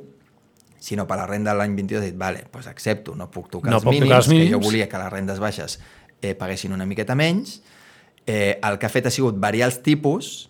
[0.82, 3.70] sinó per la renda de l'any 22 ha dit, vale, doncs accepto, no puc tocar,
[3.70, 4.48] No els, puc tocar mínims, els mínims.
[4.48, 5.76] que jo volia que les rendes baixes
[6.22, 7.60] eh, paguessin una miqueta menys,
[8.26, 10.48] eh, el que ha fet ha sigut variar els tipus,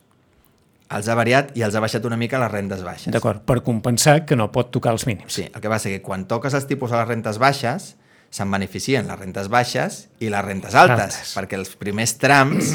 [0.96, 3.12] els ha variat i els ha baixat una mica les rendes baixes.
[3.14, 5.32] D'acord, per compensar que no pot tocar els mínims.
[5.32, 7.94] Sí, el que passa és que quan toques els tipus a les rentes baixes,
[8.32, 11.32] se'n beneficien les rentes baixes i les rentes altes, Altes.
[11.36, 12.74] perquè els primers trams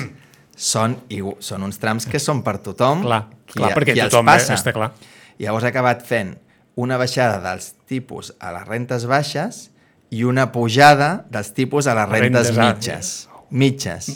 [0.57, 0.97] són,
[1.39, 3.01] són uns trams que són per tothom.
[3.05, 4.53] Clar, qui, clar, perquè qui els tothom, eh, passa.
[4.57, 4.91] està clar.
[5.37, 6.35] I llavors ha acabat fent
[6.77, 9.69] una baixada dels tipus a les rentes baixes
[10.13, 13.29] i una pujada dels tipus a les rentes, Rentes mitges.
[13.49, 14.09] Mitges.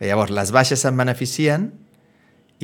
[0.00, 1.70] I llavors, les baixes se'n beneficien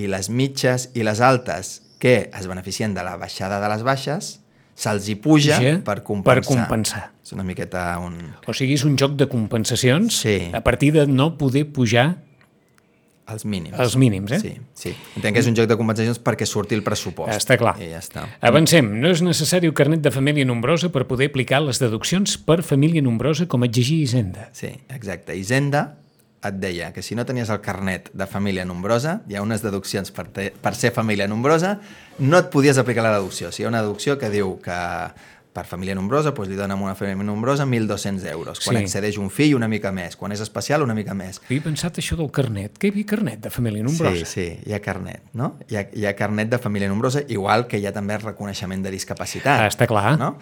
[0.01, 4.39] i les mitges i les altes que es beneficien de la baixada de les baixes
[4.81, 6.41] se'ls hi puja Puja per compensar.
[6.41, 7.03] per compensar.
[7.23, 8.15] És una miqueta un...
[8.49, 10.39] O sigui, és un joc de compensacions Sí.
[10.57, 12.17] a partir de no poder pujar
[13.31, 13.77] Els mínims.
[13.79, 14.41] els mínims, eh?
[14.41, 14.95] Sí, sí.
[15.15, 17.31] Entenc que és un joc de compensacions perquè surti el pressupost.
[17.37, 17.77] Està clar.
[17.79, 18.25] I ja està.
[18.41, 18.89] Avancem.
[19.01, 23.03] No és necessari un carnet de família nombrosa per poder aplicar les deduccions per família
[23.05, 24.49] nombrosa com exigir Hisenda.
[24.57, 25.37] Sí, exacte.
[25.37, 25.99] Hisenda
[26.43, 30.11] et deia que si no tenies el carnet de família nombrosa, hi ha unes deduccions
[30.11, 31.79] per, te, per ser família nombrosa,
[32.19, 33.49] no et podies aplicar la deducció.
[33.49, 34.79] O sigui, hi ha una deducció que diu que
[35.51, 38.61] per família nombrosa doncs li donen a una família nombrosa 1.200 euros.
[38.65, 38.85] Quan Sí.
[38.85, 40.15] accedeix un fill, una mica més.
[40.17, 41.41] Quan és especial, una mica més.
[41.45, 44.15] Havia pensat això del carnet, que hi havia carnet de família nombrosa.
[44.25, 45.57] Sí, sí, hi ha carnet, no?
[45.69, 48.93] Hi ha, hi ha carnet de família nombrosa, igual que hi ha també reconeixement de
[48.95, 49.61] discapacitat.
[49.61, 50.17] Ah, està clar.
[50.19, 50.37] No?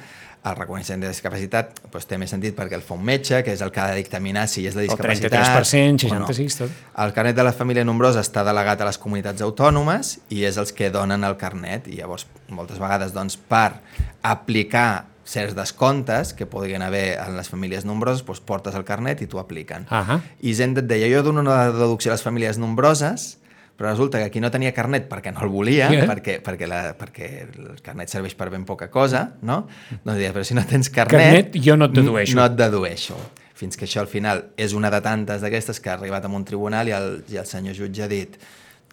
[0.47, 3.62] El reconeixement de discapacitat doncs, té més sentit perquè el fa un metge, que és
[3.64, 5.34] el que ha de dictaminar si és El discapacitat...
[5.34, 6.30] 33%, o no.
[6.30, 6.78] 66, tot.
[7.05, 10.72] El carnet de la família nombrosa està delegat a les comunitats autònomes i és els
[10.72, 13.80] que donen el carnet i llavors moltes vegades doncs, per
[14.22, 19.28] aplicar certs descomptes que podrien haver en les famílies nombroses, doncs portes el carnet i
[19.28, 19.84] t'ho apliquen.
[19.93, 20.22] Ahà.
[20.41, 23.34] I Hisenda et deia, jo dono una deducció a les famílies nombroses
[23.78, 26.06] però resulta que aquí no tenia carnet perquè no el volia, Yeah.
[26.10, 29.60] perquè, perquè, la, perquè el carnet serveix per ben poca cosa, no?
[30.02, 31.20] Doncs deia, però si no tens carnet...
[31.22, 32.34] Carnet, jo no et dedueixo.
[32.36, 33.16] No et dedueixo.
[33.58, 36.44] Fins que això al final és una de tantes d'aquestes que ha arribat a un
[36.46, 38.34] tribunal i el, i el senyor jutge ha dit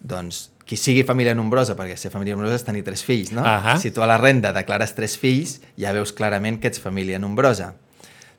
[0.02, 3.44] doncs qui sigui família nombrosa, perquè ser família nombrosa és tenir tres fills, no?
[3.46, 3.76] Ahà.
[3.78, 7.72] Si tu a la renda declares tres fills, ja veus clarament que ets família nombrosa.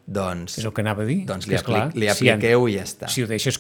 [0.08, 1.26] Doncs, És el que anava a dir.
[1.28, 3.10] doncs li, apli li si han- apliqueu i ja està.
[3.12, 3.60] Si ho deixes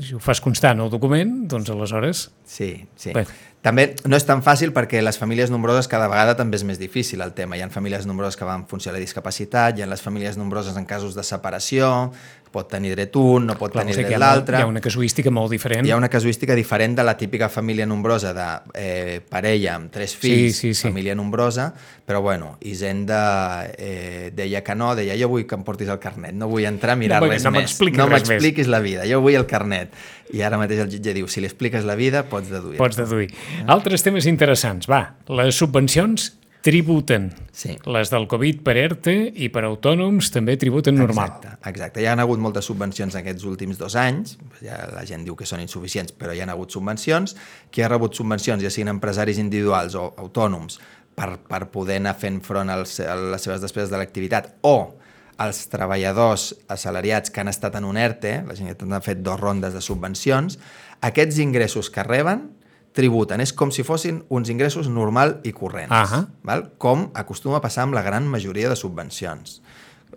[0.00, 2.30] si ho fas constar en el document, doncs aleshores...
[2.48, 3.12] Sí, sí.
[3.12, 3.26] Bé.
[3.62, 7.20] També no és tan fàcil perquè les famílies nombroses cada vegada també és més difícil
[7.20, 7.56] el tema.
[7.56, 10.36] Hi ha famílies nombroses que van en funció de la discapacitat, hi ha les famílies
[10.40, 12.10] nombroses en casos de separació,
[12.52, 14.58] pot tenir dret un, no pot Clar, tenir o sigui dret hi, ha, l'altre.
[14.60, 15.86] hi ha una casuística molt diferent.
[15.88, 18.46] Hi ha una casuística diferent de la típica família nombrosa de
[18.78, 20.88] eh, parella amb tres fills, sí, sí.
[20.90, 21.70] família nombrosa,
[22.06, 26.34] però bueno, Hisenda eh, deia que no, deia jo vull que em portis el carnet,
[26.36, 27.64] no vull entrar a mirar No, res no més.
[27.64, 29.92] m'expliquis no m'expliquis la vida, jo vull el carnet.
[30.32, 32.78] I ara mateix el jutge diu, si li expliques la vida, pots deduir.
[32.80, 33.28] Pots deduir.
[33.66, 34.88] Altres temes interessants.
[34.88, 36.30] Va, les subvencions
[36.62, 37.32] tributen.
[37.50, 37.74] Sí.
[37.90, 41.34] Les del Covid per ERTE i per autònoms també tributen normal.
[41.34, 42.00] Exacte, exacte.
[42.00, 45.60] Hi ha hagut moltes subvencions aquests últims dos anys, ja la gent diu que són
[45.64, 47.34] insuficients, però hi ha hagut subvencions.
[47.74, 50.78] Qui ha rebut subvencions, ja siguin empresaris individuals o autònoms,
[51.18, 54.94] per, per poder anar fent front als, a les seves despeses de l'activitat, o
[55.42, 59.40] els treballadors assalariats que han estat en un ERTE, la gent que ha fet dos
[59.40, 60.60] rondes de subvencions,
[61.02, 62.52] aquests ingressos que reben
[62.92, 63.40] tributen.
[63.40, 65.92] És com si fossin uns ingressos normal i corrents.
[65.92, 66.26] Ahà.
[66.44, 66.70] Val?
[66.78, 69.60] Com acostuma a passar amb la gran majoria de subvencions.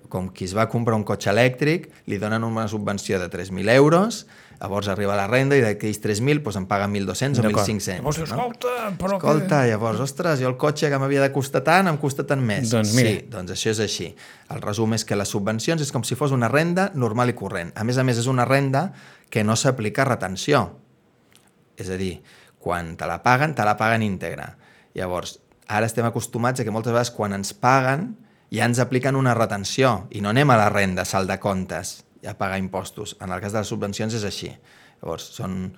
[0.10, 4.26] Com qui es va comprar un cotxe elèctric, li donen una subvenció de 3.000 euros,
[4.62, 7.66] llavors arriba la renda i d'aquells 3.000 doncs en paga 1.200 o D'acord.
[7.68, 7.98] 1.500.
[7.98, 11.88] Llavors, escolta, però que- Escolta, llavors, ostres, jo el cotxe que m'havia de costar tant,
[11.90, 12.70] em costa tant més.
[12.72, 13.10] Doncs mira.
[13.10, 14.16] Sí, doncs això és així.
[14.54, 17.72] El resum és que les subvencions és com si fos una renda normal i corrent.
[17.76, 18.92] A més a més, és una renda
[19.30, 20.78] que no s'aplica a retenció.
[21.76, 22.22] És a dir,
[22.66, 24.55] quan te la paguen, te la paguen íntegra.
[24.97, 25.38] Llavors,
[25.70, 28.16] ara estem acostumats a que moltes vegades quan ens paguen
[28.53, 31.99] ja ens apliquen una retenció i no anem a la renda, a salt de comptes,
[32.26, 33.18] a pagar impostos.
[33.22, 34.49] En el cas de les subvencions és així.
[35.01, 35.76] Llavors, són,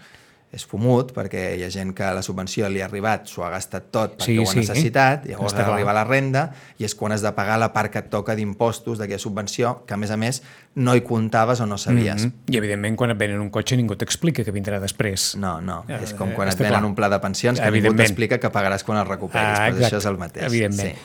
[0.49, 3.89] és fumut perquè hi ha gent que la subvenció li ha arribat, s'ho ha gastat
[3.91, 4.59] tot perquè Sí, ho ha sí.
[4.61, 5.73] necessitat, llavors Està clar.
[5.75, 8.97] arriba la renda i és quan has de pagar la part que et toca d'impostos
[8.97, 10.41] d'aquella subvenció que a més a més
[10.75, 12.23] no hi comptaves o no sabies.
[12.25, 12.31] Mhm.
[12.53, 15.35] I evidentment quan et venen un cotxe ningú t'explica que vindrà després.
[15.35, 16.85] No, no, Eh, és com quan et venen clar.
[16.85, 19.95] un pla de pensions que ningú t'explica que pagaràs quan el recuperis, Ah, exacte.
[19.95, 20.45] això és el mateix.
[20.45, 20.95] Evidentment.
[20.95, 21.01] Sí.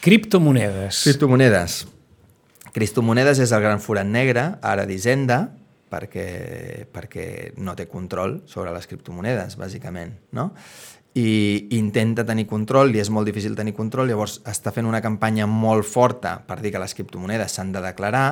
[0.00, 1.02] Criptomonedes.
[1.04, 1.86] Criptomonedes.
[2.72, 5.50] Criptomonedes és el gran forat negre, ara d'Hisenda,
[5.90, 7.26] perquè, perquè
[7.62, 10.50] no té control sobre les criptomonedes, bàsicament, no?
[11.16, 15.46] I intenta tenir control, i és molt difícil tenir control, llavors està fent una campanya
[15.48, 18.26] molt forta per dir que les criptomonedes s'han de declarar,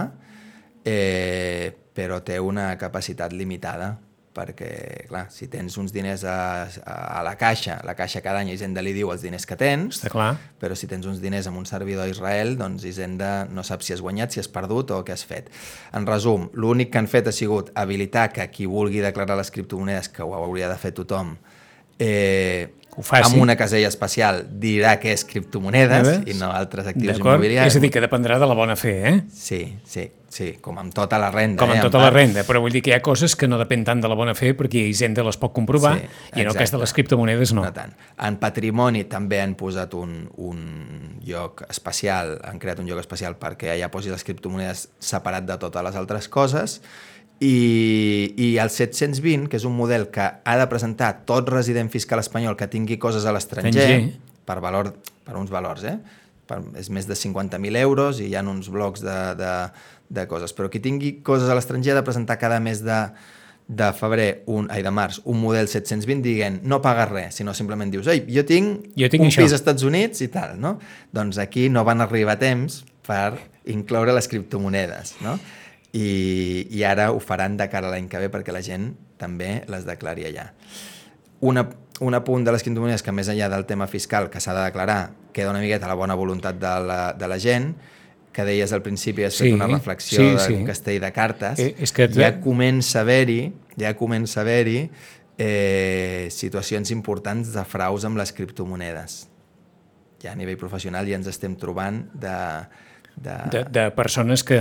[0.84, 3.94] eh, però té una capacitat limitada,
[4.35, 6.37] perquè, clar, si tens uns diners a,
[6.82, 10.01] a, a la caixa, la caixa cada any Hisenda li diu els diners que tens,
[10.01, 10.32] Està clar.
[10.61, 13.95] però si tens uns diners amb un servidor a Israel, doncs Hisenda no sap si
[13.95, 15.51] has guanyat, si has perdut o què has fet.
[15.95, 20.11] En resum, l'únic que han fet ha sigut habilitar que qui vulgui declarar les criptomonedes,
[20.11, 21.37] que ho hauria de fer tothom,
[21.99, 23.32] eh, Ho faci.
[23.32, 26.28] amb una casella especial dirà que és criptomonedes Veus?
[26.30, 27.72] i no altres actius immobiliaris.
[27.72, 29.14] És a dir, que dependrà de la bona fe, eh?
[29.34, 31.59] Sí, sí, sí, com amb tota la renda.
[31.59, 32.16] Com eh, en en tota la part.
[32.20, 34.34] renda, però vull dir que hi ha coses que no depèn tant de la bona
[34.38, 37.64] fe perquè Hisenda les pot comprovar Sí, i en el cas de les criptomonedes no.
[37.66, 37.97] No tant.
[38.18, 40.61] En patrimoni també han posat un, un
[41.26, 45.82] lloc especial, han creat un lloc especial perquè allà posi les criptomonedes separat de totes
[45.82, 46.80] les altres coses
[47.45, 52.22] i, i el 720, que és un model que ha de presentar tot resident fiscal
[52.22, 54.40] espanyol que tingui coses a l'estranger, Estranger.
[54.49, 54.95] per, valor,
[55.26, 55.99] per uns valors, eh?
[56.49, 59.53] Per, és més de 50.000 euros i hi ha uns blocs de, de,
[60.12, 60.53] de coses.
[60.57, 62.99] Però qui tingui coses a l'estranger ha de presentar cada mes de,
[63.66, 67.92] de febrer, un, ai, de març, un model 720 dient no pagues res, sinó simplement
[67.92, 70.76] dius ei, jo tinc, Jo tinc un això." pis als Estats Units i tal, no?
[71.16, 73.38] Doncs aquí no van arribar a temps per
[73.72, 75.38] incloure les criptomonedes, no?
[75.95, 78.90] I, i ara ho faran de cara a l'any que ve perquè la gent
[79.20, 80.49] també les declari allà.
[81.47, 81.68] Una,
[82.03, 85.12] un apunt de les criptomonedes que més enllà del tema fiscal que s'ha de declarar
[85.34, 87.74] queda una miqueta a la bona voluntat de la, de la gent
[88.34, 90.64] que deies al principi, has Sí, fet una reflexió sí, sí.
[90.66, 94.90] castell de cartes, Eh, és que- ja comença a haver-hi ja comença a haver-hi
[95.38, 99.28] eh, situacions importants de fraus amb les criptomonedes.
[100.22, 102.34] Ja a nivell professional ja ens estem trobant de,
[103.16, 104.59] de, De, de persones que...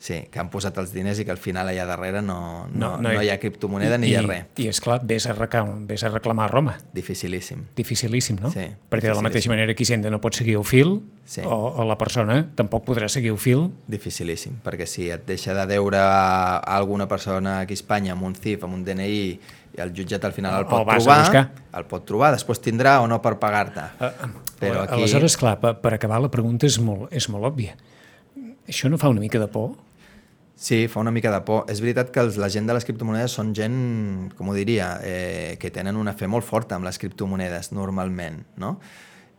[0.00, 2.90] sí, que han posat els diners i que al final allà darrere no, no, No,
[3.04, 4.46] no, hi- no hi ha criptomoneda ni I, hi ha res.
[4.56, 6.78] I, és clar, vés a, reclamar, vés a reclamar a Roma.
[6.96, 7.66] Dificilíssim.
[7.76, 8.48] Dificilíssim, no?
[8.50, 11.42] Sí, Perquè de la mateixa manera que Hisenda no pot seguir el fil, Sí.
[11.44, 15.66] o, o la persona tampoc podrà seguir el fil, Dificilíssim, perquè si et deixa de
[15.70, 19.38] deure a alguna persona aquí a Espanya amb un CIF, amb un DNI,
[19.70, 21.42] I el jutjat al final el El pot a trobar,
[21.78, 23.84] el pot trobar, després tindrà o no per pagar-te.
[24.58, 24.96] Però aquí...
[24.96, 27.76] Aleshores, clar, per, per acabar la pregunta és molt, és molt òbvia.
[28.66, 29.76] Això no fa una mica de por?
[30.60, 31.62] Sí, fa una mica de por.
[31.72, 33.76] És veritat que els, la gent de les criptomonedes són gent,
[34.36, 38.74] com ho diria, eh, que tenen una fe molt forta amb les criptomonedes, normalment, no?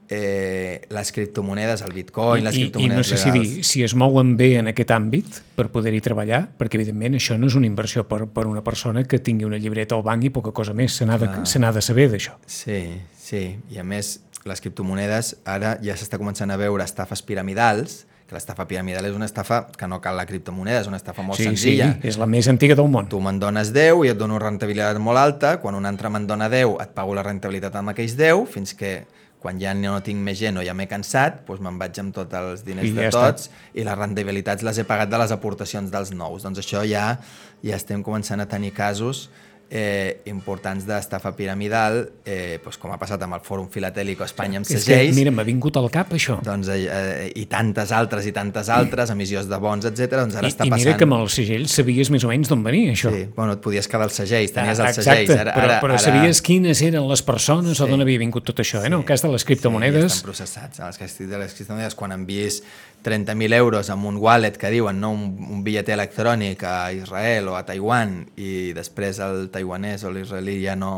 [0.10, 3.54] Eh, les criptomonedes, el bitcoin, les I, I criptomonedes no sé si, legals...
[3.54, 7.54] dir, si es mouen bé en aquest àmbit per poder-hi treballar, perquè evidentment això no
[7.54, 10.50] és una inversió per, per una persona que tingui una llibreta al banc i poca
[10.58, 12.34] cosa més, se n'ha de, se de saber d'això.
[12.50, 12.82] Sí,
[13.14, 13.46] sí.
[13.70, 14.18] I a més,
[14.50, 19.28] les criptomonedes ara ja s'està començant a veure estafes piramidals, que l'estafa piramidal és una
[19.28, 21.98] estafa que no cal la criptomoneda, és una estafa molt Sí, sí, senzilla.
[22.02, 23.10] és la més antiga del món.
[23.12, 26.28] Tu me'n dones 10 i et dono una rentabilitat molt alta, quan un altre me'n
[26.30, 28.94] dona 10 et pago la rentabilitat amb aquells 10, fins que
[29.42, 32.34] quan ja no tinc més gent o ja m'he cansat, doncs me'n vaig amb tots
[32.40, 33.28] els diners I de ja està.
[33.34, 36.44] tots i les rentabilitats les he pagat de les aportacions dels nous.
[36.44, 37.18] Doncs això ja
[37.64, 39.30] ja estem començant a tenir casos
[39.74, 44.60] eh, importants d'estafa piramidal, eh, doncs com ha passat amb el Fòrum Filatèlic o Espanya
[44.60, 46.36] amb És que, segells, mira, m'ha vingut al cap això.
[46.44, 50.10] doncs, eh, eh, i tantes altres i tantes altres, emissions de bons, etc.
[50.20, 50.84] doncs ara I, està I passant...
[50.86, 53.14] mira que amb el segell sabies més o menys d'on venia això.
[53.16, 55.32] Sí, bueno, et podies quedar els segells, tenies Ah, els segells.
[55.40, 56.04] Ara, però, ara, però ara...
[56.04, 57.84] sabies quines eren les persones Sí.
[57.84, 58.88] o d'on havia vingut tot això, eh?
[58.92, 60.12] En el cas de les Sí, criptomonedes...
[60.12, 60.80] estan processats.
[60.84, 62.62] En els cas de les criptomonedes, quan envies
[63.04, 67.58] 30.000 euros amb un wallet que diuen no, un, un bitllet electrònic a Israel o
[67.58, 70.94] a Taiwan i després el taiwanès o l'israelí ja no,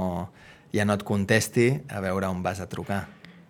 [0.75, 3.05] ja no et contesti, a veure on vas a trucar.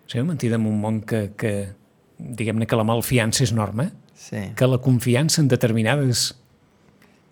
[0.07, 1.73] Sabeu mentida en un món que, que
[2.17, 3.89] diguem-ne que la malfiança és norma,
[4.23, 6.35] Sí, que la confiança en determinades...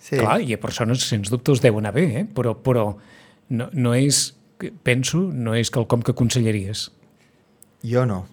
[0.01, 0.17] sí.
[0.17, 2.23] Clar, i a persones, sens dubte, us deu anar bé, eh?
[2.25, 2.87] però, però
[3.53, 4.33] no, no és,
[4.83, 6.89] penso, no és quelcom que aconsellaries.
[7.85, 8.25] Jo no.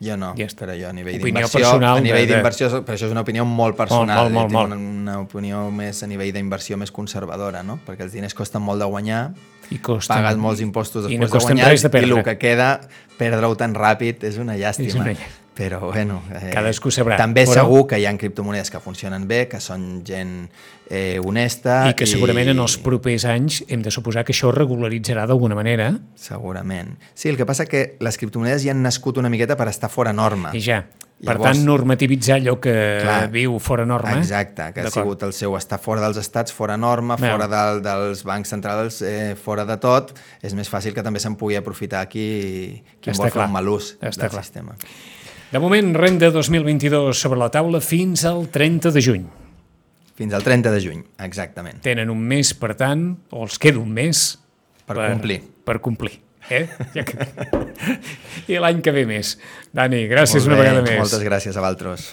[0.00, 0.60] Jo no, Ja està.
[0.64, 3.44] però jo a nivell d'inversió, a nivell de- de- d'inversió, però això és una opinió
[3.44, 6.92] molt personal, Molt, molt, jo molt, tinc Una, una opinió més a nivell d'inversió més
[6.92, 7.80] conservadora, no?
[7.86, 9.32] perquè els diners costen molt de guanyar,
[9.70, 10.14] I costa...
[10.14, 12.80] pagues molts impostos I després no costen de guanyar de i el que queda,
[13.18, 14.86] perdre-ho tan ràpid és una llàstima.
[14.88, 15.47] És una llàstima.
[15.58, 16.20] Però, bueno...
[16.30, 17.16] Eh, Cadascú sabrà.
[17.18, 20.44] També Però- segur que hi ha criptomonedes que funcionen bé, que són gent
[20.88, 21.80] eh, honesta...
[21.90, 25.58] I que segurament en els propers anys hem de suposar que això es regularitzarà d'alguna
[25.58, 26.94] manera Segurament.
[27.14, 30.14] Sí, el que passa que les criptomonedes ja han nascut una miqueta per estar fora
[30.14, 30.54] norma.
[30.54, 30.84] i ja.
[31.18, 33.24] Per Llavors- tant, normativitzar allò que Clar.
[33.34, 34.12] viu fora norma.
[34.20, 37.32] Exacte, que ha sigut el seu estar fora dels estats, fora norma, Bé.
[37.32, 40.12] fora del, dels bancs centrals, eh, fora de tot,
[40.46, 43.48] és més fàcil que també se'n pugui aprofitar aquí qui Està vol fer clar.
[43.50, 44.44] un mal ús Està del clar.
[44.44, 44.76] sistema.
[45.48, 49.22] De moment, renda 2022 sobre la taula fins al 30 de juny.
[50.18, 51.78] Fins al 30 de juny, exactament.
[51.80, 54.26] Tenen un mes, per tant, o els queda un mes...
[54.84, 55.38] Per complir.
[55.64, 56.18] Per complir.
[56.52, 56.66] Eh?
[56.92, 57.28] Ja que...
[58.52, 59.38] I l'any que ve més.
[59.72, 61.00] Dani, gràcies una vegada més.
[61.00, 62.10] Moltes gràcies a Valtros.